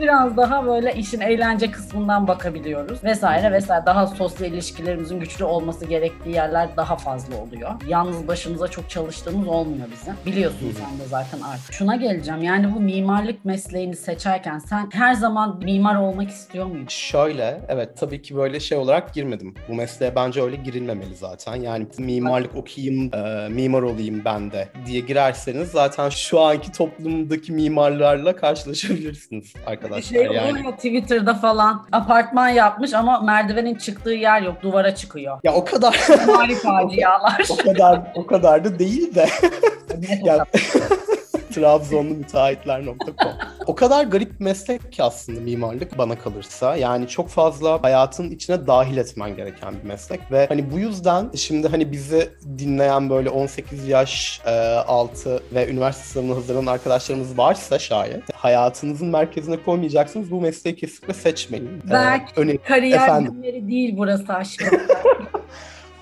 biraz 0.00 0.36
daha 0.36 0.66
böyle 0.66 0.94
işin 0.94 1.20
eğlence 1.20 1.70
kısmından 1.70 2.28
bakabiliyoruz 2.28 3.04
vesaire 3.04 3.52
vesaire. 3.52 3.86
Daha 3.86 4.06
sosyal 4.06 4.52
ilişkilerimizin 4.52 5.20
güçlü 5.20 5.44
olması 5.44 5.84
gerektiği 5.84 6.34
yerler 6.34 6.68
daha 6.76 6.96
fazla 6.96 7.36
oluyor. 7.36 7.70
Yalnız 7.88 8.28
başımıza 8.28 8.68
çok 8.68 8.90
çalıştığımız 8.90 9.48
olmuyor 9.48 9.86
bizim. 9.92 10.14
Biliyorsun 10.26 10.74
sen 10.78 10.98
de 10.98 11.08
zaten 11.08 11.40
artık. 11.40 11.72
Şuna 11.72 11.96
geleceğim. 11.96 12.42
Yani 12.42 12.74
bu 12.74 12.80
mimarlık 12.80 13.44
mesleğini 13.44 13.96
seçerken 13.96 14.58
sen 14.58 14.88
her 14.92 15.14
zaman 15.14 15.60
mimar 15.64 15.96
olmak 15.96 16.30
istiyor 16.30 16.66
muydun? 16.66 16.86
Şöyle, 16.88 17.60
evet 17.68 17.96
tabii 17.96 18.22
ki 18.22 18.36
böyle 18.36 18.60
şey 18.60 18.78
olarak 18.78 19.14
girmedim. 19.14 19.54
Bu 19.68 19.74
mesleğe 19.74 20.15
bence 20.16 20.42
öyle 20.42 20.56
girilmemeli 20.56 21.14
zaten. 21.14 21.54
Yani 21.56 21.86
mimarlık 21.98 22.56
okuyayım, 22.56 23.10
e, 23.14 23.48
mimar 23.48 23.82
olayım 23.82 24.22
ben 24.24 24.52
de 24.52 24.68
diye 24.86 25.00
girerseniz 25.00 25.70
zaten 25.70 26.08
şu 26.08 26.40
anki 26.40 26.72
toplumdaki 26.72 27.52
mimarlarla 27.52 28.36
karşılaşabilirsiniz 28.36 29.52
arkadaşlar. 29.66 30.16
Şey 30.18 30.24
yani. 30.26 30.66
ya 30.66 30.76
Twitter'da 30.76 31.34
falan 31.34 31.86
apartman 31.92 32.48
yapmış 32.48 32.94
ama 32.94 33.20
merdivenin 33.20 33.74
çıktığı 33.74 34.10
yer 34.12 34.42
yok 34.42 34.62
duvara 34.62 34.94
çıkıyor. 34.94 35.38
Ya 35.44 35.54
o 35.54 35.64
kadar 35.64 36.08
Mali 36.26 36.54
facialar. 36.62 37.46
o 37.50 37.56
kadar 37.56 38.12
o 38.14 38.26
kadar 38.26 38.64
da 38.64 38.78
değil 38.78 39.14
de 39.14 39.26
Net 40.00 40.26
Ya- 40.26 40.34
olarak. 40.34 40.48
Trabzonlu 41.56 42.14
müteahhitler.com 42.14 43.32
O 43.66 43.74
kadar 43.74 44.04
garip 44.04 44.40
bir 44.40 44.44
meslek 44.44 44.92
ki 44.92 45.02
aslında 45.02 45.40
mimarlık 45.40 45.98
bana 45.98 46.18
kalırsa. 46.18 46.76
Yani 46.76 47.08
çok 47.08 47.28
fazla 47.28 47.82
hayatın 47.82 48.30
içine 48.30 48.66
dahil 48.66 48.96
etmen 48.96 49.36
gereken 49.36 49.74
bir 49.82 49.88
meslek 49.88 50.20
ve 50.32 50.46
hani 50.48 50.72
bu 50.72 50.78
yüzden 50.78 51.30
şimdi 51.36 51.68
hani 51.68 51.92
bizi 51.92 52.30
dinleyen 52.58 53.10
böyle 53.10 53.30
18 53.30 53.88
yaş 53.88 54.40
e, 54.46 54.50
altı 54.86 55.42
ve 55.54 55.70
üniversite 55.70 56.04
sınavına 56.04 56.36
hazırlanan 56.36 56.72
arkadaşlarımız 56.72 57.38
varsa 57.38 57.78
şayet 57.78 58.22
hayatınızın 58.34 59.08
merkezine 59.08 59.62
koymayacaksınız 59.62 60.30
bu 60.30 60.40
mesleği 60.40 60.76
kesinlikle 60.76 61.14
seçmeyin. 61.14 61.82
Belki 61.90 62.40
ee, 62.40 62.56
kariyer 62.56 63.02
Efendim. 63.02 63.32
günleri 63.32 63.68
değil 63.68 63.94
burası 63.96 64.32
aşkım. 64.32 64.68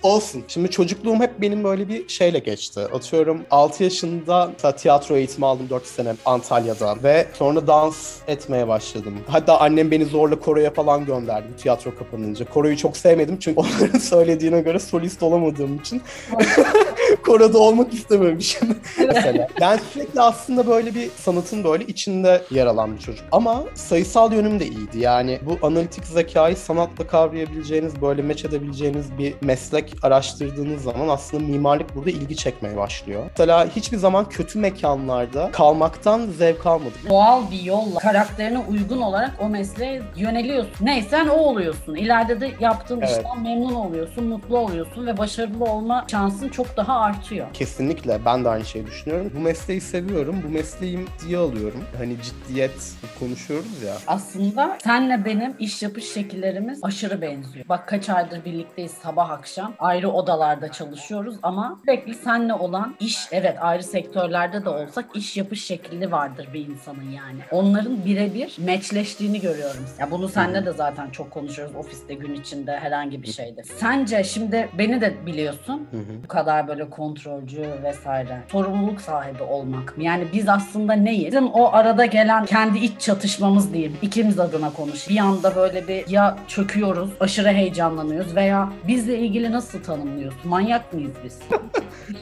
Olsun. 0.04 0.44
Şimdi 0.48 0.70
çocukluğum 0.70 1.20
hep 1.20 1.40
benim 1.40 1.64
böyle 1.64 1.88
bir 1.88 2.08
şeyle 2.08 2.38
geçti. 2.38 2.80
Atıyorum 2.80 3.40
6 3.50 3.84
yaşında 3.84 4.50
tiyatro 4.76 5.16
eğitimi 5.16 5.46
aldım 5.46 5.66
4 5.70 5.86
sene 5.86 6.14
Antalya'da 6.24 6.96
ve 7.02 7.26
sonra 7.34 7.66
dans 7.66 8.16
etmeye 8.28 8.68
başladım. 8.68 9.14
Hatta 9.28 9.60
annem 9.60 9.90
beni 9.90 10.04
zorla 10.04 10.38
koroya 10.40 10.70
falan 10.70 11.06
gönderdi 11.06 11.56
tiyatro 11.58 11.94
kapanınca. 11.94 12.44
Koroyu 12.44 12.76
çok 12.76 12.96
sevmedim 12.96 13.38
çünkü 13.38 13.60
onların 13.80 13.98
söylediğine 13.98 14.60
göre 14.60 14.78
solist 14.78 15.22
olamadığım 15.22 15.78
için 15.78 16.02
koroda 17.26 17.58
olmak 17.58 17.94
istememişim 17.94 18.76
mesela. 18.98 19.48
Ben 19.60 19.80
sürekli 19.92 20.20
aslında 20.20 20.66
böyle 20.66 20.94
bir 20.94 21.10
sanatın 21.16 21.64
böyle 21.64 21.84
içinde 21.84 22.42
yer 22.50 22.66
alan 22.66 22.96
bir 22.96 23.00
çocuk. 23.00 23.24
Ama 23.32 23.64
sayısal 23.74 24.32
yönüm 24.32 24.60
de 24.60 24.66
iyiydi. 24.66 24.98
Yani 24.98 25.38
bu 25.42 25.66
analitik 25.66 26.04
zekayı 26.04 26.56
sanatla 26.56 27.06
kavrayabileceğiniz, 27.06 28.02
böyle 28.02 28.22
meç 28.22 28.44
edebileceğiniz 28.44 29.18
bir 29.18 29.34
meslek 29.40 29.93
araştırdığınız 30.02 30.82
zaman 30.82 31.08
aslında 31.08 31.44
mimarlık 31.44 31.96
burada 31.96 32.10
ilgi 32.10 32.36
çekmeye 32.36 32.76
başlıyor. 32.76 33.22
Mesela 33.30 33.66
hiçbir 33.76 33.96
zaman 33.96 34.28
kötü 34.28 34.58
mekanlarda 34.58 35.50
kalmaktan 35.52 36.26
zevk 36.26 36.66
almadım. 36.66 36.92
Doğal 37.08 37.50
bir 37.50 37.62
yolla 37.62 37.98
karakterine 37.98 38.58
uygun 38.58 39.02
olarak 39.02 39.30
o 39.40 39.48
mesleğe 39.48 40.02
yöneliyorsun. 40.16 40.86
Neysen 40.86 41.26
o 41.28 41.36
oluyorsun. 41.36 41.94
İleride 41.94 42.40
de 42.40 42.50
yaptığın 42.60 42.98
evet. 42.98 43.10
işten 43.10 43.42
memnun 43.42 43.74
oluyorsun, 43.74 44.24
mutlu 44.24 44.58
oluyorsun 44.58 45.06
ve 45.06 45.18
başarılı 45.18 45.64
olma 45.64 46.06
şansın 46.10 46.48
çok 46.48 46.76
daha 46.76 47.00
artıyor. 47.00 47.46
Kesinlikle 47.52 48.24
ben 48.24 48.44
de 48.44 48.48
aynı 48.48 48.64
şeyi 48.64 48.86
düşünüyorum. 48.86 49.32
Bu 49.36 49.40
mesleği 49.40 49.80
seviyorum. 49.80 50.36
Bu 50.48 50.48
mesleğim 50.48 51.06
diye 51.26 51.38
alıyorum. 51.38 51.84
Hani 51.98 52.16
ciddiyet 52.22 52.92
konuşuyoruz 53.18 53.82
ya. 53.82 53.94
Aslında 54.06 54.78
senle 54.84 55.24
benim 55.24 55.54
iş 55.58 55.82
yapış 55.82 56.12
şekillerimiz 56.12 56.78
aşırı 56.82 57.22
benziyor. 57.22 57.68
Bak 57.68 57.88
kaç 57.88 58.10
aydır 58.10 58.44
birlikteyiz 58.44 58.92
sabah 58.92 59.30
akşam 59.30 59.74
ayrı 59.84 60.10
odalarda 60.10 60.72
çalışıyoruz 60.72 61.36
ama 61.42 61.78
sürekli 61.84 62.14
senle 62.14 62.54
olan 62.54 62.94
iş 63.00 63.18
evet 63.32 63.56
ayrı 63.60 63.82
sektörlerde 63.82 64.64
de 64.64 64.68
olsak 64.68 65.04
iş 65.14 65.36
yapış 65.36 65.64
şekli 65.64 66.12
vardır 66.12 66.48
bir 66.54 66.66
insanın 66.68 67.10
yani. 67.10 67.40
Onların 67.50 68.04
birebir 68.04 68.56
meçleştiğini 68.58 69.40
görüyorum. 69.40 69.86
Ya 69.98 70.10
bunu 70.10 70.28
senle 70.28 70.66
de 70.66 70.72
zaten 70.72 71.10
çok 71.10 71.30
konuşuyoruz 71.30 71.76
ofiste 71.76 72.14
gün 72.14 72.34
içinde 72.34 72.78
herhangi 72.78 73.22
bir 73.22 73.32
şeyde. 73.32 73.62
Sence 73.62 74.24
şimdi 74.24 74.68
beni 74.78 75.00
de 75.00 75.26
biliyorsun. 75.26 75.88
Bu 76.24 76.28
kadar 76.28 76.68
böyle 76.68 76.90
kontrolcü 76.90 77.70
vesaire. 77.82 78.40
Sorumluluk 78.52 79.00
sahibi 79.00 79.42
olmak. 79.42 79.94
Yani 79.98 80.24
biz 80.32 80.48
aslında 80.48 80.92
neyiz? 80.92 81.26
Bizim 81.26 81.48
o 81.48 81.72
arada 81.72 82.06
gelen 82.06 82.44
kendi 82.46 82.78
iç 82.78 83.00
çatışmamız 83.00 83.72
diyeyim. 83.72 83.96
İkimiz 84.02 84.38
adına 84.38 84.72
konuş. 84.72 85.08
Bir 85.08 85.18
anda 85.18 85.56
böyle 85.56 85.88
bir 85.88 86.08
ya 86.08 86.36
çöküyoruz, 86.48 87.10
aşırı 87.20 87.48
heyecanlanıyoruz 87.48 88.36
veya 88.36 88.72
bizle 88.88 89.18
ilgili 89.18 89.52
nasıl 89.52 89.73
tanımlıyorsun? 89.82 90.40
Manyak 90.50 90.92
mıyız 90.92 91.12
biz? 91.24 91.38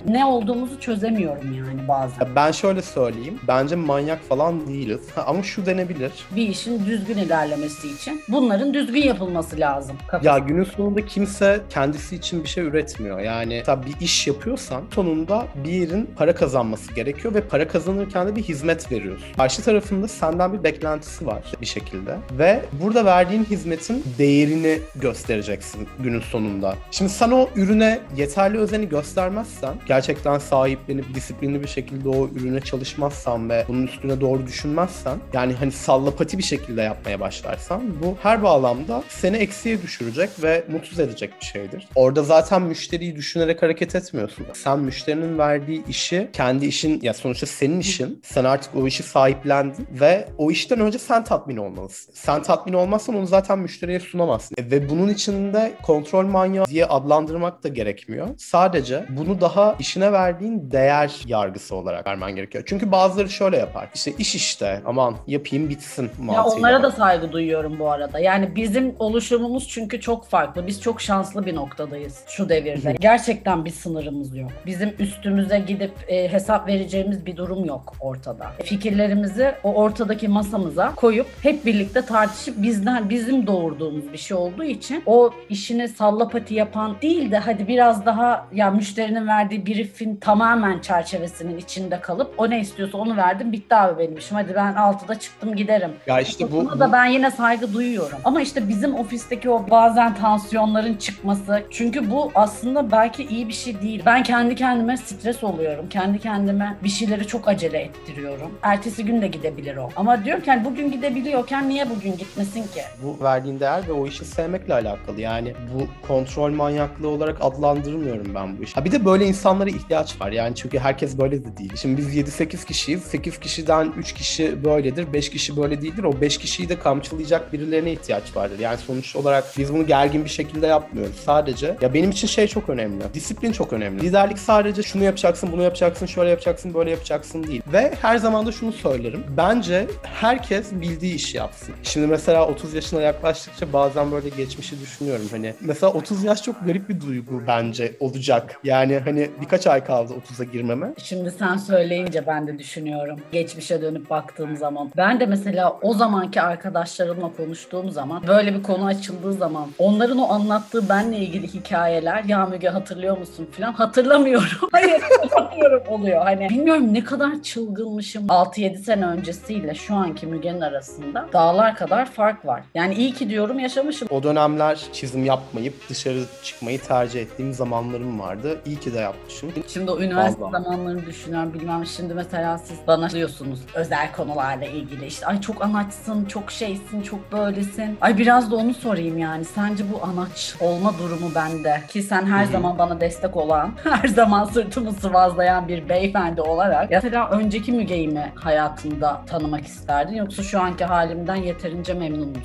ne 0.09 0.25
olduğumuzu 0.25 0.81
çözemiyorum 0.81 1.55
yani 1.55 1.89
bazen. 1.89 2.29
Ben 2.37 2.53
şöyle 2.53 2.83
söyleyeyim. 2.83 3.41
Bence 3.49 3.77
manyak 3.77 4.23
falan 4.23 4.67
değiliz. 4.67 5.01
ama 5.27 5.43
şu 5.43 5.67
denebilir. 5.67 6.13
Bir 6.37 6.49
işin 6.49 6.87
düzgün 6.87 7.19
ilerlemesi 7.19 7.89
için 7.89 8.23
bunların 8.29 8.75
düzgün 8.75 9.03
yapılması 9.03 9.61
lazım. 9.61 9.97
Kafası. 10.09 10.27
Ya 10.27 10.39
günün 10.39 10.65
sonunda 10.65 11.07
kimse 11.07 11.61
kendisi 11.71 12.17
için 12.17 12.43
bir 12.43 12.49
şey 12.49 12.65
üretmiyor. 12.65 13.21
Yani 13.21 13.63
tabii 13.67 13.87
bir 13.87 14.01
iş 14.01 14.27
yapıyorsan 14.27 14.83
sonunda 14.95 15.47
bir 15.65 15.73
yerin 15.73 16.11
para 16.17 16.35
kazanması 16.35 16.95
gerekiyor 16.95 17.35
ve 17.35 17.41
para 17.41 17.69
kazanırken 17.69 18.29
de 18.29 18.37
bir 18.37 18.43
hizmet 18.43 18.93
veriyorsun. 18.93 19.27
Karşı 19.37 19.63
tarafında 19.63 20.09
senden 20.09 20.53
bir 20.53 20.65
beklentisi 20.65 21.27
var 21.27 21.43
bir 21.61 21.67
şekilde 21.67 22.17
ve 22.39 22.63
burada 22.83 23.05
verdiğin 23.05 23.45
hizmetin 23.45 24.05
değerini 24.19 24.79
göstereceksin 24.97 25.89
günün 25.99 26.21
sonunda. 26.21 26.75
Şimdi 26.91 27.11
sen 27.11 27.31
o 27.31 27.42
ürüne 27.57 28.01
yeterli 28.17 28.59
özeni 28.59 28.89
göstermezsen, 28.89 29.75
gerçekten 29.87 30.39
sahiplenip 30.39 31.15
disiplinli 31.15 31.63
bir 31.63 31.69
şekilde 31.69 32.09
o 32.09 32.29
ürüne 32.29 32.61
çalışmazsan 32.61 33.51
ve 33.51 33.65
bunun 33.69 33.87
üstüne 33.87 34.21
doğru 34.21 34.47
düşünmezsen, 34.47 35.19
yani 35.33 35.53
hani 35.53 35.73
sallapati 35.73 36.39
bir 36.39 36.43
şekilde 36.43 36.83
yapmaya 36.83 37.21
başlarsan 37.21 37.83
bu 38.03 38.17
her 38.23 38.43
bağlamda 38.43 39.03
seni 39.09 39.37
eksiye 39.37 39.83
düşürecek 39.83 40.31
ve 40.43 40.65
mutsuz 40.69 41.01
edecek 41.01 41.33
bir 41.41 41.47
şeydir. 41.47 41.89
Orada 41.95 42.23
zaten 42.23 42.63
müşteriyi 42.63 43.17
düşünerek 43.17 43.63
hareket 43.63 43.95
etmiyorsun. 43.95 44.47
Sen 44.55 44.79
müşterinin 44.79 45.39
verdiği 45.39 45.87
işi 45.87 46.31
kendi 46.33 46.67
işin 46.67 47.01
ya 47.03 47.15
sonuçta 47.15 47.47
senin 47.47 47.81
işin. 47.81 48.21
Sen 48.25 48.45
artık 48.45 48.77
o 48.77 48.87
işi 48.87 49.03
sahiplendin 49.03 49.87
ve 50.01 50.29
o 50.39 50.51
işten 50.51 50.81
önce 50.81 50.99
sen 50.99 51.25
tatmin 51.25 51.57
olmalısın. 51.57 52.15
Sen 52.15 52.43
tatmin 52.43 52.73
olmazsan 52.73 53.17
onu 53.17 53.27
zaten 53.27 53.59
müşteriye 53.59 54.01
sunamazsın. 54.01 54.55
E, 54.59 54.71
ve 54.71 54.89
bunun 54.89 55.09
içinde 55.09 55.73
kontrol 55.83 56.27
manyağı 56.27 56.67
diye 56.67 56.87
adlandırmak 57.23 57.65
da 57.65 57.69
gerekmiyor. 57.69 58.29
Sadece 58.39 59.05
bunu 59.09 59.41
daha 59.41 59.77
işine 59.79 60.13
verdiğin 60.13 60.71
değer 60.71 61.21
yargısı 61.27 61.75
olarak 61.75 62.07
vermen 62.07 62.37
gerekiyor. 62.37 62.65
Çünkü 62.67 62.93
bazıları 62.93 63.29
şöyle 63.29 63.57
yapar. 63.57 63.89
İşte 63.95 64.13
iş 64.19 64.35
işte 64.35 64.83
aman 64.87 65.17
yapayım 65.27 65.69
bitsin 65.69 66.11
mantığıyla. 66.19 66.35
Ya 66.35 66.45
onlara 66.45 66.83
da 66.83 66.91
saygı 66.91 67.33
duyuyorum 67.33 67.79
bu 67.79 67.91
arada. 67.91 68.19
Yani 68.19 68.57
bizim 68.57 68.95
oluşumumuz 68.99 69.69
çünkü 69.69 70.01
çok 70.01 70.27
farklı. 70.27 70.67
Biz 70.67 70.83
çok 70.83 71.01
şanslı 71.01 71.47
bir 71.47 71.55
noktadayız 71.55 72.21
şu 72.27 72.49
devirde. 72.49 72.97
Gerçekten 73.01 73.65
bir 73.65 73.71
sınırımız 73.71 74.37
yok. 74.37 74.51
Bizim 74.67 74.95
üstümüze 74.99 75.59
gidip 75.59 75.93
e, 76.09 76.33
hesap 76.33 76.69
vereceğimiz 76.69 77.27
bir 77.27 77.37
durum 77.37 77.65
yok 77.65 77.93
ortada. 78.01 78.53
Fikirlerimizi 78.65 79.55
o 79.65 79.75
ortadaki 79.75 80.29
masamıza 80.29 80.95
koyup 80.95 81.27
hep 81.43 81.67
birlikte 81.67 82.03
tartışıp 82.03 82.63
bizden 82.63 83.11
bizim 83.11 83.47
doğurduğumuz 83.47 84.13
bir 84.13 84.19
şey 84.19 84.37
olduğu 84.37 84.65
için 84.65 85.03
o 85.07 85.31
işini 85.49 85.89
sallapati 85.89 86.55
yapan 86.55 86.97
değil 87.03 87.12
de 87.21 87.39
hadi 87.39 87.69
biraz 87.69 88.07
daha 88.07 88.47
ya 88.53 88.71
müşterinin 88.71 89.29
verdiği 89.29 89.67
brief'in 89.67 90.17
tamamen 90.17 90.79
çerçevesinin 90.79 91.59
içinde 91.59 92.01
kalıp 92.01 92.35
o 92.39 92.51
ne 92.51 92.61
istiyorsa 92.61 92.99
onu 92.99 93.17
verdim 93.17 93.53
bitti 93.53 93.75
abi 93.75 93.99
benim 93.99 94.17
işim. 94.17 94.37
Hadi 94.37 94.55
ben 94.55 94.75
altıda 94.75 95.19
çıktım 95.19 95.57
giderim. 95.57 95.91
Ya 96.07 96.21
işte 96.21 96.53
bu, 96.53 96.71
bu 96.71 96.81
da 96.81 96.93
ben 96.93 97.05
yine 97.05 97.31
saygı 97.31 97.73
duyuyorum. 97.75 98.19
Ama 98.25 98.41
işte 98.41 98.69
bizim 98.69 98.95
ofisteki 98.95 99.51
o 99.51 99.71
bazen 99.71 100.15
tansiyonların 100.15 100.95
çıkması 100.95 101.63
çünkü 101.71 102.11
bu 102.11 102.33
aslında 102.35 102.93
belki 102.93 103.25
iyi 103.25 103.49
bir 103.49 103.53
şey 103.53 103.83
değil. 103.83 104.03
Ben 104.07 104.23
kendi 104.23 104.55
kendime 104.55 104.97
stres 104.97 105.45
oluyorum. 105.45 105.89
Kendi 105.89 106.19
kendime 106.19 106.77
bir 106.85 106.89
şeyleri 106.89 107.27
çok 107.27 107.49
acele 107.49 107.79
ettiriyorum. 107.79 108.59
Ertesi 108.63 109.05
gün 109.05 109.23
de 109.23 109.29
gidebilir 109.29 109.77
o. 109.77 109.89
Ama 109.97 110.25
diyorum 110.25 110.43
ki 110.43 110.51
yani 110.51 110.65
bugün 110.65 110.91
gidebiliyorken 110.93 111.69
niye 111.69 111.91
bugün 111.91 112.17
gitmesin 112.17 112.63
ki? 112.63 112.83
Bu 113.03 113.25
verdiğin 113.25 113.61
değer 113.61 113.89
ve 113.89 113.93
o 113.93 114.07
işi 114.07 114.25
sevmekle 114.25 114.75
alakalı. 114.75 115.21
Yani 115.21 115.53
bu 115.75 116.07
kontrol 116.09 116.51
manyaklığı 116.51 117.02
olarak 117.09 117.37
adlandırmıyorum 117.41 118.35
ben 118.35 118.59
bu 118.59 118.63
işi. 118.63 118.75
Ha 118.75 118.85
bir 118.85 118.93
de 118.93 119.05
böyle 119.05 119.27
insanlara 119.27 119.71
ihtiyaç 119.71 120.21
var. 120.21 120.33
Yani 120.33 120.55
çünkü 120.55 120.79
herkes 120.79 121.19
böyle 121.19 121.45
de 121.45 121.57
değil. 121.57 121.73
Şimdi 121.77 121.99
biz 121.99 122.17
7-8 122.17 122.67
kişiyiz. 122.67 123.03
8 123.03 123.39
kişiden 123.39 123.93
3 123.99 124.13
kişi 124.13 124.65
böyledir. 124.65 125.13
5 125.13 125.31
kişi 125.31 125.57
böyle 125.57 125.83
değildir. 125.83 126.05
O 126.05 126.21
5 126.21 126.39
kişiyi 126.39 126.69
de 126.69 126.79
kamçılayacak 126.79 127.53
birilerine 127.53 127.93
ihtiyaç 127.93 128.37
vardır. 128.37 128.59
Yani 128.59 128.79
sonuç 128.79 129.17
olarak 129.17 129.45
biz 129.59 129.73
bunu 129.73 129.87
gergin 129.87 130.25
bir 130.25 130.31
şekilde 130.31 130.67
yapmıyoruz. 130.67 131.17
Sadece 131.17 131.77
ya 131.81 131.95
benim 131.95 132.11
için 132.11 132.29
şey 132.29 132.49
çok 132.49 132.69
önemli. 132.69 133.05
Disiplin 133.15 133.53
çok 133.53 133.73
önemli. 133.73 134.03
Liderlik 134.03 134.39
sadece 134.39 134.83
şunu 134.83 135.05
yapacaksın, 135.05 135.53
bunu 135.53 135.63
yapacaksın, 135.63 136.07
şöyle 136.07 136.31
yapacaksın, 136.31 136.75
böyle 136.75 136.91
yapacaksın 136.91 137.45
değil. 137.45 137.63
Ve 137.73 137.95
her 138.03 138.17
zaman 138.17 138.47
da 138.47 138.53
şunu 138.53 138.73
söylerim. 138.73 139.25
Bence 139.37 139.87
herkes 140.03 140.73
bildiği 140.73 141.15
işi 141.15 141.37
yapsın. 141.37 141.75
Şimdi 141.83 142.07
mesela 142.07 142.47
30 142.49 142.75
yaşına 142.75 143.01
yaklaştıkça 143.01 143.73
bazen 143.73 144.13
böyle 144.13 144.29
geçmişi 144.29 144.81
düşünüyorum. 144.81 145.27
Hani 145.31 145.55
mesela 145.61 145.93
30 145.93 146.25
yaş 146.25 146.43
çok 146.43 146.67
garip 146.67 146.89
bir 146.89 146.92
duygu 147.01 147.43
bence 147.47 147.93
olacak. 148.01 148.61
Yani 148.65 148.99
hani 149.05 149.31
birkaç 149.41 149.67
ay 149.67 149.85
kaldı 149.85 150.13
30'a 150.13 150.45
girmeme. 150.45 150.93
Şimdi 151.03 151.31
sen 151.31 151.57
söyleyince 151.57 152.27
ben 152.27 152.47
de 152.47 152.59
düşünüyorum. 152.59 153.21
Geçmişe 153.33 153.83
dönüp 153.83 154.11
baktığım 154.11 154.57
zaman. 154.57 154.91
Ben 154.97 155.21
de 155.21 155.27
mesela 155.27 155.79
o 155.83 155.95
zamanki 155.95 156.43
arkadaşlarımla 156.43 157.33
konuştuğum 157.37 157.91
zaman 157.91 158.27
böyle 158.27 158.55
bir 158.55 158.63
konu 158.63 158.87
açıldığı 158.87 159.33
zaman 159.33 159.69
onların 159.79 160.19
o 160.19 160.33
anlattığı 160.33 160.89
benle 160.89 161.19
ilgili 161.19 161.55
hikayeler 161.55 162.25
ya 162.25 162.47
Müge 162.47 162.69
hatırlıyor 162.69 163.19
musun 163.19 163.49
falan 163.57 163.73
hatırlamıyorum. 163.73 164.69
Hayır 164.73 165.01
hatırlamıyorum 165.01 165.83
oluyor. 165.89 166.23
Hani 166.23 166.49
bilmiyorum 166.49 166.95
ne 166.95 167.05
kadar 167.05 167.43
çılgınmışım. 167.43 168.27
6-7 168.27 168.77
sene 168.77 169.07
öncesiyle 169.07 169.75
şu 169.75 169.95
anki 169.95 170.27
Müge'nin 170.27 170.61
arasında 170.61 171.29
dağlar 171.33 171.77
kadar 171.77 172.07
fark 172.07 172.47
var. 172.47 172.63
Yani 172.75 172.95
iyi 172.95 173.13
ki 173.15 173.31
diyorum 173.31 173.59
yaşamışım. 173.59 174.09
O 174.11 174.23
dönemler 174.23 174.81
çizim 174.93 175.25
yapmayıp 175.25 175.75
dışarı 175.91 176.21
çıkmayı 176.43 176.82
tercih 176.89 177.23
ettiğim 177.23 177.53
zamanlarım 177.53 178.21
vardı. 178.21 178.61
İyi 178.67 178.81
ki 178.81 178.95
de 178.95 178.99
yapmışım. 178.99 179.53
Şimdi 179.69 179.91
o 179.91 180.01
üniversite 180.01 180.43
Vallahi. 180.43 180.63
zamanlarını 180.63 181.07
düşünüyorum. 181.07 181.55
Bilmem 181.55 181.87
şimdi 181.87 182.15
mesela 182.15 182.59
siz 182.59 182.77
bana 182.87 183.11
diyorsunuz 183.11 183.61
özel 183.75 184.13
konularla 184.13 184.65
ilgili 184.67 185.07
işte 185.07 185.27
ay 185.27 185.41
çok 185.41 185.65
anaçsın, 185.65 186.25
çok 186.25 186.51
şeysin, 186.51 187.03
çok 187.03 187.33
böylesin. 187.33 187.99
Ay 188.01 188.19
biraz 188.19 188.51
da 188.51 188.57
onu 188.57 188.75
sorayım 188.75 189.19
yani. 189.19 189.45
Sence 189.45 189.85
bu 189.93 190.05
anaç 190.05 190.55
olma 190.61 190.99
durumu 190.99 191.35
bende 191.35 191.83
ki 191.89 192.03
sen 192.03 192.27
her 192.27 192.45
Hı 192.45 192.49
hı. 192.49 192.53
zaman 192.53 192.79
bana 192.79 193.01
destek 193.01 193.37
olan, 193.37 193.71
her 193.85 194.09
zaman 194.09 194.45
sırtımı 194.45 194.93
sıvazlayan 194.93 195.69
bir 195.69 195.89
beyefendi 195.89 196.41
olarak 196.41 196.91
mesela 196.91 197.31
önceki 197.31 197.73
Müge'yi 197.73 198.09
mi 198.09 198.33
hayatında 198.35 199.23
tanımak 199.27 199.67
isterdin 199.67 200.15
yoksa 200.15 200.43
şu 200.43 200.61
anki 200.61 200.85
halimden 200.85 201.37
yeterince 201.37 201.95
memnun 201.95 202.29
musun? 202.29 202.43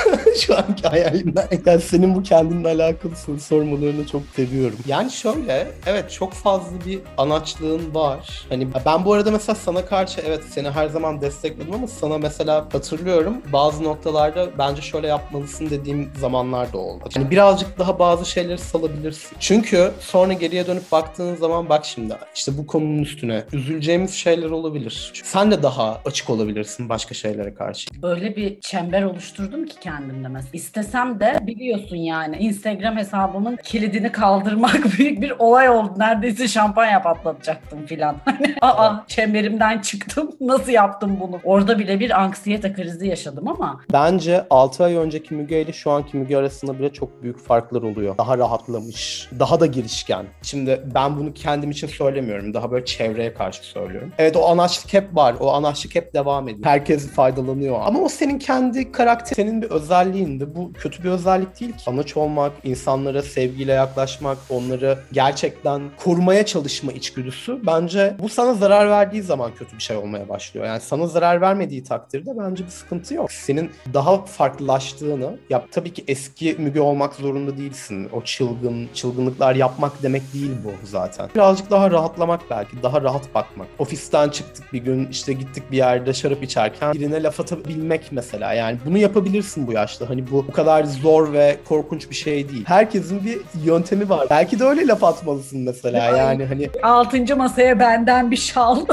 Şu 0.40 0.58
anki 0.58 0.88
hayalimden. 0.88 1.46
Yani 1.66 1.80
senin 1.80 2.14
bu 2.14 2.22
kendinle 2.22 2.68
alakalı 2.68 3.16
soru 3.40 3.64
sormalarını 3.80 4.06
çok 4.06 4.22
seviyorum. 4.36 4.78
Yani 4.86 5.10
şöyle, 5.10 5.68
evet 5.86 6.10
çok 6.10 6.32
fazla 6.32 6.76
bir 6.86 7.00
anaçlığın 7.18 7.94
var. 7.94 8.44
Hani 8.48 8.68
ben 8.86 9.04
bu 9.04 9.12
arada 9.12 9.30
mesela 9.30 9.54
sana 9.54 9.84
karşı 9.84 10.20
evet 10.26 10.40
seni 10.50 10.70
her 10.70 10.86
zaman 10.88 11.20
destekledim 11.20 11.74
ama 11.74 11.86
sana 11.86 12.18
mesela 12.18 12.56
hatırlıyorum 12.72 13.36
bazı 13.52 13.84
noktalarda 13.84 14.48
bence 14.58 14.82
şöyle 14.82 15.06
yapmalısın 15.06 15.70
dediğim 15.70 16.10
zamanlar 16.20 16.72
da 16.72 16.78
oldu. 16.78 17.04
Hani 17.14 17.30
birazcık 17.30 17.78
daha 17.78 17.98
bazı 17.98 18.30
şeyleri 18.30 18.58
salabilirsin. 18.58 19.36
Çünkü 19.40 19.90
sonra 20.00 20.32
geriye 20.32 20.66
dönüp 20.66 20.92
baktığın 20.92 21.34
zaman 21.34 21.68
bak 21.68 21.84
şimdi 21.84 22.14
işte 22.34 22.58
bu 22.58 22.66
konunun 22.66 23.02
üstüne 23.02 23.44
üzüleceğimiz 23.52 24.14
şeyler 24.14 24.50
olabilir. 24.50 25.12
Sen 25.24 25.50
de 25.50 25.62
daha 25.62 26.00
açık 26.04 26.30
olabilirsin 26.30 26.88
başka 26.88 27.14
şeylere 27.14 27.54
karşı. 27.54 27.90
Böyle 28.02 28.36
bir 28.36 28.60
çember 28.60 29.02
oluşturdum 29.02 29.66
ki 29.66 29.74
kendimde 29.80 30.28
mesela. 30.28 30.50
İstesem 30.52 31.20
de 31.20 31.38
biliyorsun 31.42 31.96
yani 31.96 32.36
Instagram 32.36 32.96
hesabımın 32.96 33.56
kilidini 33.70 34.12
kaldırmak 34.12 34.80
büyük 34.98 35.20
bir 35.20 35.32
olay 35.38 35.68
oldu. 35.68 35.92
Neredeyse 35.96 36.48
şampanya 36.48 37.02
patlatacaktım 37.02 37.86
filan. 37.86 38.16
Hani 38.24 38.54
aa 38.60 39.04
çemberimden 39.06 39.78
çıktım. 39.78 40.30
Nasıl 40.40 40.72
yaptım 40.72 41.16
bunu? 41.20 41.40
Orada 41.44 41.78
bile 41.78 42.00
bir 42.00 42.20
anksiyete 42.20 42.72
krizi 42.72 43.08
yaşadım 43.08 43.48
ama 43.48 43.80
Bence 43.92 44.46
6 44.50 44.84
ay 44.84 44.96
önceki 44.96 45.34
Müge 45.34 45.62
ile 45.62 45.72
şu 45.72 45.90
anki 45.90 46.16
Müge 46.16 46.36
arasında 46.36 46.78
bile 46.78 46.92
çok 46.92 47.22
büyük 47.22 47.38
farklar 47.38 47.82
oluyor. 47.82 48.18
Daha 48.18 48.38
rahatlamış, 48.38 49.28
daha 49.38 49.60
da 49.60 49.66
girişken. 49.66 50.26
Şimdi 50.42 50.80
ben 50.94 51.16
bunu 51.18 51.34
kendim 51.34 51.70
için 51.70 51.86
söylemiyorum. 51.86 52.54
Daha 52.54 52.70
böyle 52.70 52.84
çevreye 52.84 53.34
karşı 53.34 53.62
söylüyorum. 53.62 54.12
Evet 54.18 54.36
o 54.36 54.48
anaçlık 54.48 54.92
hep 54.92 55.16
var. 55.16 55.34
O 55.40 55.52
anaçlık 55.52 55.94
hep 55.94 56.14
devam 56.14 56.48
ediyor. 56.48 56.66
Herkes 56.66 57.10
faydalanıyor. 57.10 57.80
Ama 57.84 58.00
o 58.00 58.08
senin 58.08 58.38
kendi 58.38 58.92
karakter, 58.92 59.36
senin 59.36 59.62
bir 59.62 59.70
özelliğin 59.70 60.40
de 60.40 60.54
bu 60.54 60.72
kötü 60.72 61.04
bir 61.04 61.08
özellik 61.08 61.60
değil 61.60 61.72
ki. 61.72 61.82
Anaç 61.86 62.16
olmak, 62.16 62.52
insanlara 62.64 63.22
sevgiyle 63.60 63.72
yaklaşmak, 63.72 64.38
onları 64.50 64.98
gerçekten 65.12 65.82
korumaya 65.96 66.46
çalışma 66.46 66.92
içgüdüsü 66.92 67.58
bence 67.66 68.16
bu 68.18 68.28
sana 68.28 68.54
zarar 68.54 68.90
verdiği 68.90 69.22
zaman 69.22 69.54
kötü 69.54 69.76
bir 69.76 69.82
şey 69.82 69.96
olmaya 69.96 70.28
başlıyor. 70.28 70.66
Yani 70.66 70.80
sana 70.80 71.06
zarar 71.06 71.40
vermediği 71.40 71.84
takdirde 71.84 72.30
bence 72.38 72.64
bir 72.64 72.70
sıkıntı 72.70 73.14
yok. 73.14 73.32
Senin 73.32 73.70
daha 73.94 74.24
farklılaştığını, 74.24 75.38
yap 75.50 75.68
tabii 75.70 75.92
ki 75.92 76.04
eski 76.08 76.56
Müge 76.58 76.80
olmak 76.80 77.14
zorunda 77.14 77.56
değilsin. 77.56 78.08
O 78.12 78.22
çılgın, 78.22 78.88
çılgınlıklar 78.94 79.54
yapmak 79.54 80.02
demek 80.02 80.22
değil 80.34 80.52
bu 80.64 80.72
zaten. 80.84 81.28
Birazcık 81.34 81.70
daha 81.70 81.90
rahatlamak 81.90 82.40
belki, 82.50 82.82
daha 82.82 83.02
rahat 83.02 83.34
bakmak. 83.34 83.68
Ofisten 83.78 84.28
çıktık 84.28 84.72
bir 84.72 84.78
gün, 84.78 85.08
işte 85.10 85.32
gittik 85.32 85.62
bir 85.70 85.76
yerde 85.76 86.12
şarap 86.12 86.42
içerken 86.42 86.92
birine 86.92 87.22
laf 87.22 87.40
atabilmek 87.40 88.12
mesela. 88.12 88.52
Yani 88.52 88.78
bunu 88.86 88.98
yapabilirsin 88.98 89.66
bu 89.66 89.72
yaşta. 89.72 90.08
Hani 90.08 90.30
bu 90.30 90.46
bu 90.48 90.52
kadar 90.52 90.84
zor 90.84 91.32
ve 91.32 91.56
korkunç 91.68 92.10
bir 92.10 92.14
şey 92.14 92.48
değil. 92.48 92.64
Herkesin 92.66 93.24
bir 93.24 93.39
yöntemi 93.64 94.08
var. 94.08 94.26
Belki 94.30 94.58
de 94.58 94.64
öyle 94.64 94.86
laf 94.86 95.04
atmalısın 95.04 95.60
mesela. 95.60 96.16
Yani 96.16 96.44
hani 96.46 96.70
altıncı 96.82 97.36
masaya 97.36 97.78
benden 97.78 98.30
bir 98.30 98.36
şal. 98.36 98.76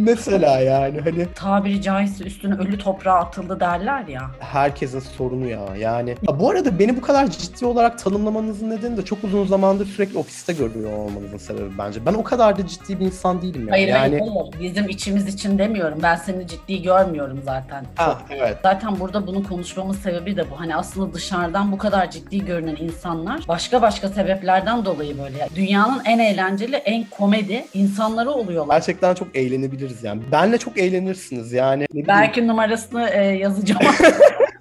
mesela 0.00 0.60
yani 0.60 1.00
hani 1.00 1.26
Tabiri 1.34 1.82
caizse 1.82 2.24
üstüne 2.24 2.54
ölü 2.54 2.78
toprağa 2.78 3.14
atıldı 3.14 3.60
derler 3.60 4.04
ya. 4.08 4.30
herkesin 4.38 5.00
sorunu 5.00 5.48
ya. 5.48 5.60
Yani 5.78 6.10
ya 6.28 6.40
bu 6.40 6.50
arada 6.50 6.78
beni 6.78 6.96
bu 6.96 7.00
kadar 7.00 7.30
ciddi 7.30 7.66
olarak 7.66 7.98
tanımlamanızın 7.98 8.70
nedeni 8.70 8.96
de 8.96 9.04
çok 9.04 9.24
uzun 9.24 9.46
zamandır 9.46 9.86
sürekli 9.86 10.18
ofiste 10.18 10.52
görüyor 10.52 10.92
olmanızın 10.92 11.38
sebebi 11.38 11.78
bence. 11.78 12.06
Ben 12.06 12.14
o 12.14 12.22
kadar 12.24 12.58
da 12.58 12.66
ciddi 12.66 13.00
bir 13.00 13.06
insan 13.06 13.42
değilim 13.42 13.60
yani. 13.60 13.70
Hayır 13.70 13.88
yani 13.88 14.20
hayır. 14.20 14.60
Bizim 14.60 14.88
içimiz 14.88 15.34
için 15.34 15.58
demiyorum. 15.58 15.98
Ben 16.02 16.16
seni 16.16 16.46
ciddi 16.46 16.82
görmüyorum 16.82 17.40
zaten. 17.44 17.84
ha, 17.96 18.18
evet. 18.30 18.56
Zaten 18.62 19.00
burada 19.00 19.26
bunu 19.26 19.42
konuşmamın 19.42 19.92
sebebi 19.92 20.36
de 20.36 20.50
bu. 20.50 20.60
Hani 20.60 20.76
aslında 20.76 21.14
dışarıdan 21.14 21.72
bu 21.72 21.78
kadar 21.78 22.10
ciddi 22.10 22.44
görünen 22.44 22.76
insanlar 22.76 23.44
başka 23.48 23.82
başka 23.82 24.08
sebeplerden 24.08 24.84
dolayı 24.84 25.18
böyle. 25.18 25.48
Dünyanın 25.56 26.02
en 26.04 26.18
eğlenceli, 26.18 26.76
en 26.76 27.04
komedi 27.10 27.64
insanları 27.74 28.30
oluyorlar. 28.30 28.74
Gerçekten 28.74 29.14
çok 29.14 29.28
eğlenebiliriz 29.90 30.04
yani. 30.04 30.22
Benle 30.32 30.58
çok 30.58 30.78
eğlenirsiniz 30.78 31.52
yani. 31.52 31.86
Belki 31.94 32.46
numarasını 32.46 33.08
e, 33.12 33.24
yazacağım. 33.24 33.80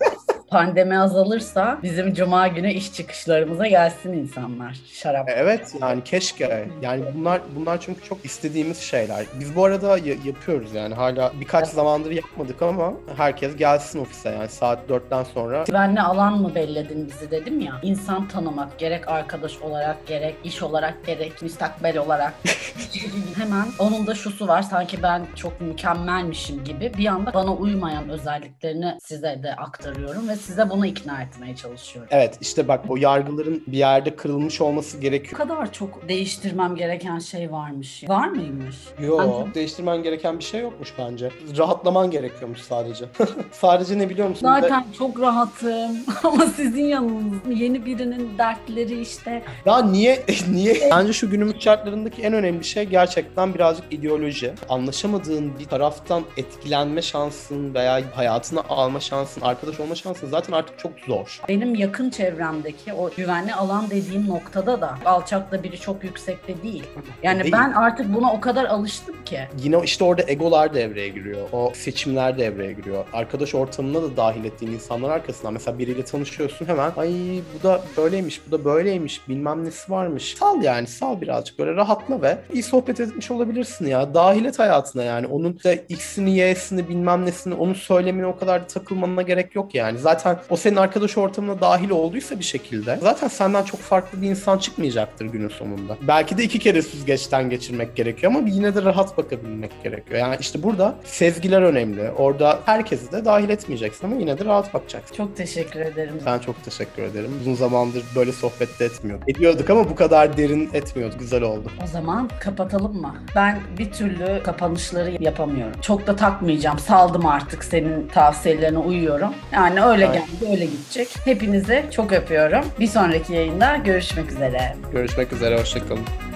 Pandemi 0.51 0.99
azalırsa 0.99 1.79
bizim 1.83 2.13
cuma 2.13 2.47
günü 2.47 2.71
iş 2.71 2.93
çıkışlarımıza 2.93 3.67
gelsin 3.67 4.13
insanlar. 4.13 4.77
Şarap. 4.93 5.29
Evet 5.35 5.75
yani 5.81 6.03
keşke. 6.03 6.69
Yani 6.81 7.03
bunlar 7.15 7.41
bunlar 7.55 7.79
çünkü 7.81 8.01
çok 8.03 8.25
istediğimiz 8.25 8.79
şeyler. 8.79 9.25
Biz 9.39 9.55
bu 9.55 9.65
arada 9.65 9.97
ya- 9.97 10.15
yapıyoruz 10.25 10.73
yani 10.73 10.93
hala 10.95 11.31
birkaç 11.41 11.67
zamandır 11.67 12.11
yapmadık 12.11 12.61
ama 12.61 12.93
herkes 13.17 13.55
gelsin 13.55 13.99
ofise 13.99 14.29
yani 14.29 14.49
saat 14.49 14.89
4'ten 14.89 15.23
sonra. 15.23 15.63
Güvenli 15.67 16.01
alan 16.01 16.41
mı 16.41 16.55
belledin 16.55 17.07
bizi 17.07 17.31
dedim 17.31 17.59
ya. 17.59 17.73
İnsan 17.83 18.27
tanımak 18.27 18.77
gerek 18.79 19.07
arkadaş 19.07 19.57
olarak 19.57 20.07
gerek 20.07 20.35
iş 20.43 20.63
olarak 20.63 21.05
gerek 21.05 21.41
müstakbel 21.41 21.97
olarak. 21.97 22.33
Hemen 23.37 23.65
onun 23.79 24.07
da 24.07 24.15
şusu 24.15 24.47
var 24.47 24.61
sanki 24.61 25.03
ben 25.03 25.21
çok 25.35 25.61
mükemmelmişim 25.61 26.63
gibi 26.63 26.91
bir 26.97 27.05
anda 27.07 27.33
bana 27.33 27.53
uymayan 27.53 28.09
özelliklerini 28.09 28.97
size 29.03 29.39
de 29.43 29.55
aktarıyorum 29.55 30.29
ve 30.29 30.35
size 30.39 30.69
bunu 30.69 30.85
ikna 30.85 31.21
etmeye 31.21 31.55
çalışıyorum. 31.55 32.09
Evet 32.13 32.37
işte 32.41 32.67
bak 32.67 32.81
o 32.89 32.95
yargıların 32.97 33.63
bir 33.67 33.77
yerde 33.77 34.15
kırılmış 34.15 34.61
olması 34.61 34.97
Bu 34.97 35.01
gerekiyor. 35.01 35.37
kadar 35.37 35.71
çok 35.73 36.09
değiştirmem 36.09 36.75
gereken 36.75 37.19
şey 37.19 37.51
varmış. 37.51 38.03
Var 38.09 38.27
mıymış? 38.27 38.75
Yo, 38.99 39.45
değiştirmen 39.55 40.03
gereken 40.03 40.39
bir 40.39 40.43
şey 40.43 40.61
yokmuş 40.61 40.93
bence. 40.99 41.31
Rahatlaman 41.57 42.11
gerekiyormuş 42.11 42.61
sadece. 42.61 43.05
sadece 43.51 43.99
ne 43.99 44.09
biliyor 44.09 44.27
musun? 44.29 44.41
Zaten 44.47 44.85
çok 44.97 45.19
rahatım 45.21 45.91
ama 46.23 46.45
sizin 46.45 46.85
yanınızda 46.85 47.51
yeni 47.51 47.85
birinin 47.85 48.37
dertleri 48.37 49.01
işte. 49.01 49.43
Ya 49.65 49.81
niye 49.81 50.25
niye? 50.51 50.89
Bence 50.91 51.13
şu 51.13 51.29
günümüz 51.29 51.59
şartlarındaki 51.59 52.21
en 52.21 52.33
önemli 52.33 52.63
şey 52.63 52.83
gerçekten 52.85 53.53
birazcık 53.53 53.93
ideoloji. 53.93 54.53
Anlaşamadığın 54.69 55.59
bir 55.59 55.65
taraftan 55.65 56.23
etkilenme 56.37 57.01
şansın 57.01 57.73
veya 57.73 58.01
hayatına 58.15 58.61
alma 58.69 58.99
şansın, 58.99 59.41
arkadaş 59.41 59.79
olma 59.79 59.95
şansın 59.95 60.28
zaten 60.29 60.53
artık 60.53 60.79
çok 60.79 60.91
zor. 61.07 61.41
Benim 61.49 61.75
yakın 61.75 62.09
çevremdeki 62.09 62.93
o 62.93 63.09
güvenli 63.17 63.53
alan 63.53 63.89
dediğim 63.89 64.27
noktada 64.27 64.81
da 64.81 64.97
alçakta 65.05 65.63
biri 65.63 65.79
çok 65.79 66.03
yüksekte 66.03 66.63
değil. 66.63 66.83
Yani 67.23 67.43
Değil. 67.43 67.53
ben 67.53 67.71
artık 67.71 68.13
buna 68.13 68.33
o 68.33 68.39
kadar 68.39 68.65
alıştım 68.65 69.15
ki. 69.25 69.39
Yine 69.57 69.81
işte 69.83 70.03
orada 70.03 70.23
egolar 70.27 70.73
devreye 70.73 71.09
giriyor. 71.09 71.49
O 71.51 71.71
seçimler 71.75 72.37
devreye 72.37 72.73
giriyor. 72.73 73.05
Arkadaş 73.13 73.55
ortamına 73.55 74.01
da 74.01 74.17
dahil 74.17 74.45
ettiğin 74.45 74.71
insanlar 74.71 75.09
arkasından. 75.09 75.53
Mesela 75.53 75.79
biriyle 75.79 76.05
tanışıyorsun 76.05 76.65
hemen. 76.65 76.91
Ay 76.97 77.09
bu 77.53 77.63
da 77.67 77.81
böyleymiş, 77.97 78.41
bu 78.47 78.51
da 78.51 78.65
böyleymiş, 78.65 79.27
bilmem 79.29 79.65
nesi 79.65 79.91
varmış. 79.91 80.35
Sal 80.39 80.63
yani, 80.63 80.87
sal 80.87 81.21
birazcık. 81.21 81.59
Böyle 81.59 81.75
rahatla 81.75 82.21
ve 82.21 82.37
iyi 82.53 82.63
sohbet 82.63 82.99
etmiş 82.99 83.31
olabilirsin 83.31 83.87
ya. 83.87 84.13
Dahil 84.13 84.45
et 84.45 84.59
hayatına 84.59 85.03
yani. 85.03 85.27
Onun 85.27 85.59
da 85.63 85.73
X'ini, 85.73 86.37
Y'sini, 86.37 86.89
bilmem 86.89 87.25
nesini, 87.25 87.53
onun 87.53 87.73
söylemine 87.73 88.25
o 88.25 88.37
kadar 88.37 88.61
da 88.61 88.67
takılmana 88.67 89.21
gerek 89.21 89.55
yok 89.55 89.75
yani. 89.75 89.97
Zaten 89.97 90.18
o 90.49 90.55
senin 90.55 90.75
arkadaş 90.75 91.17
ortamına 91.17 91.61
dahil 91.61 91.89
olduysa 91.89 92.39
bir 92.39 92.43
şekilde 92.43 92.99
zaten 93.01 93.27
senden 93.27 93.63
çok 93.63 93.79
farklı 93.79 94.21
bir 94.21 94.29
insan 94.29 94.57
çıkmayacaktır 94.57 95.25
günün 95.25 95.49
sonunda. 95.49 95.97
Belki 96.01 96.37
de 96.37 96.43
iki 96.43 96.59
kere 96.59 96.81
süzgeçten 96.81 97.49
geçirmek 97.49 97.95
gerekiyor 97.95 98.31
ama 98.35 98.49
yine 98.49 98.75
de 98.75 98.83
rahat 98.83 99.17
bakabilmek 99.17 99.83
gerekiyor. 99.83 100.19
Yani 100.19 100.35
işte 100.39 100.63
burada 100.63 100.95
sezgiler 101.03 101.61
önemli. 101.61 102.11
Orada 102.11 102.59
herkesi 102.65 103.11
de 103.11 103.25
dahil 103.25 103.49
etmeyeceksin 103.49 104.07
ama 104.07 104.15
yine 104.15 104.39
de 104.39 104.45
rahat 104.45 104.73
bakacaksın. 104.73 105.15
Çok 105.15 105.37
teşekkür 105.37 105.79
ederim. 105.79 106.13
Ben 106.25 106.39
çok 106.39 106.63
teşekkür 106.65 107.03
ederim. 107.03 107.31
Uzun 107.41 107.53
zamandır 107.53 108.03
böyle 108.15 108.31
sohbet 108.31 108.79
de 108.79 108.85
etmiyorduk. 108.85 109.29
Ediyorduk 109.29 109.69
ama 109.69 109.89
bu 109.89 109.95
kadar 109.95 110.37
derin 110.37 110.69
etmiyorduk. 110.73 111.19
Güzel 111.19 111.43
oldu. 111.43 111.71
O 111.83 111.87
zaman 111.87 112.29
kapatalım 112.39 113.01
mı? 113.01 113.15
Ben 113.35 113.59
bir 113.77 113.91
türlü 113.91 114.43
kapanışları 114.43 115.23
yapamıyorum. 115.23 115.81
Çok 115.81 116.07
da 116.07 116.15
takmayacağım. 116.15 116.79
Saldım 116.79 117.25
artık 117.25 117.63
senin 117.63 118.07
tavsiyelerine 118.07 118.77
uyuyorum. 118.77 119.33
Yani 119.51 119.83
öyle. 119.83 120.08
Geldi, 120.13 120.51
öyle 120.51 120.65
gidecek. 120.65 121.07
Hepinize 121.25 121.85
çok 121.91 122.13
öpüyorum. 122.13 122.65
Bir 122.79 122.87
sonraki 122.87 123.33
yayında 123.33 123.75
görüşmek 123.75 124.31
üzere. 124.31 124.75
Görüşmek 124.93 125.33
üzere. 125.33 125.59
Hoşçakalın. 125.59 126.28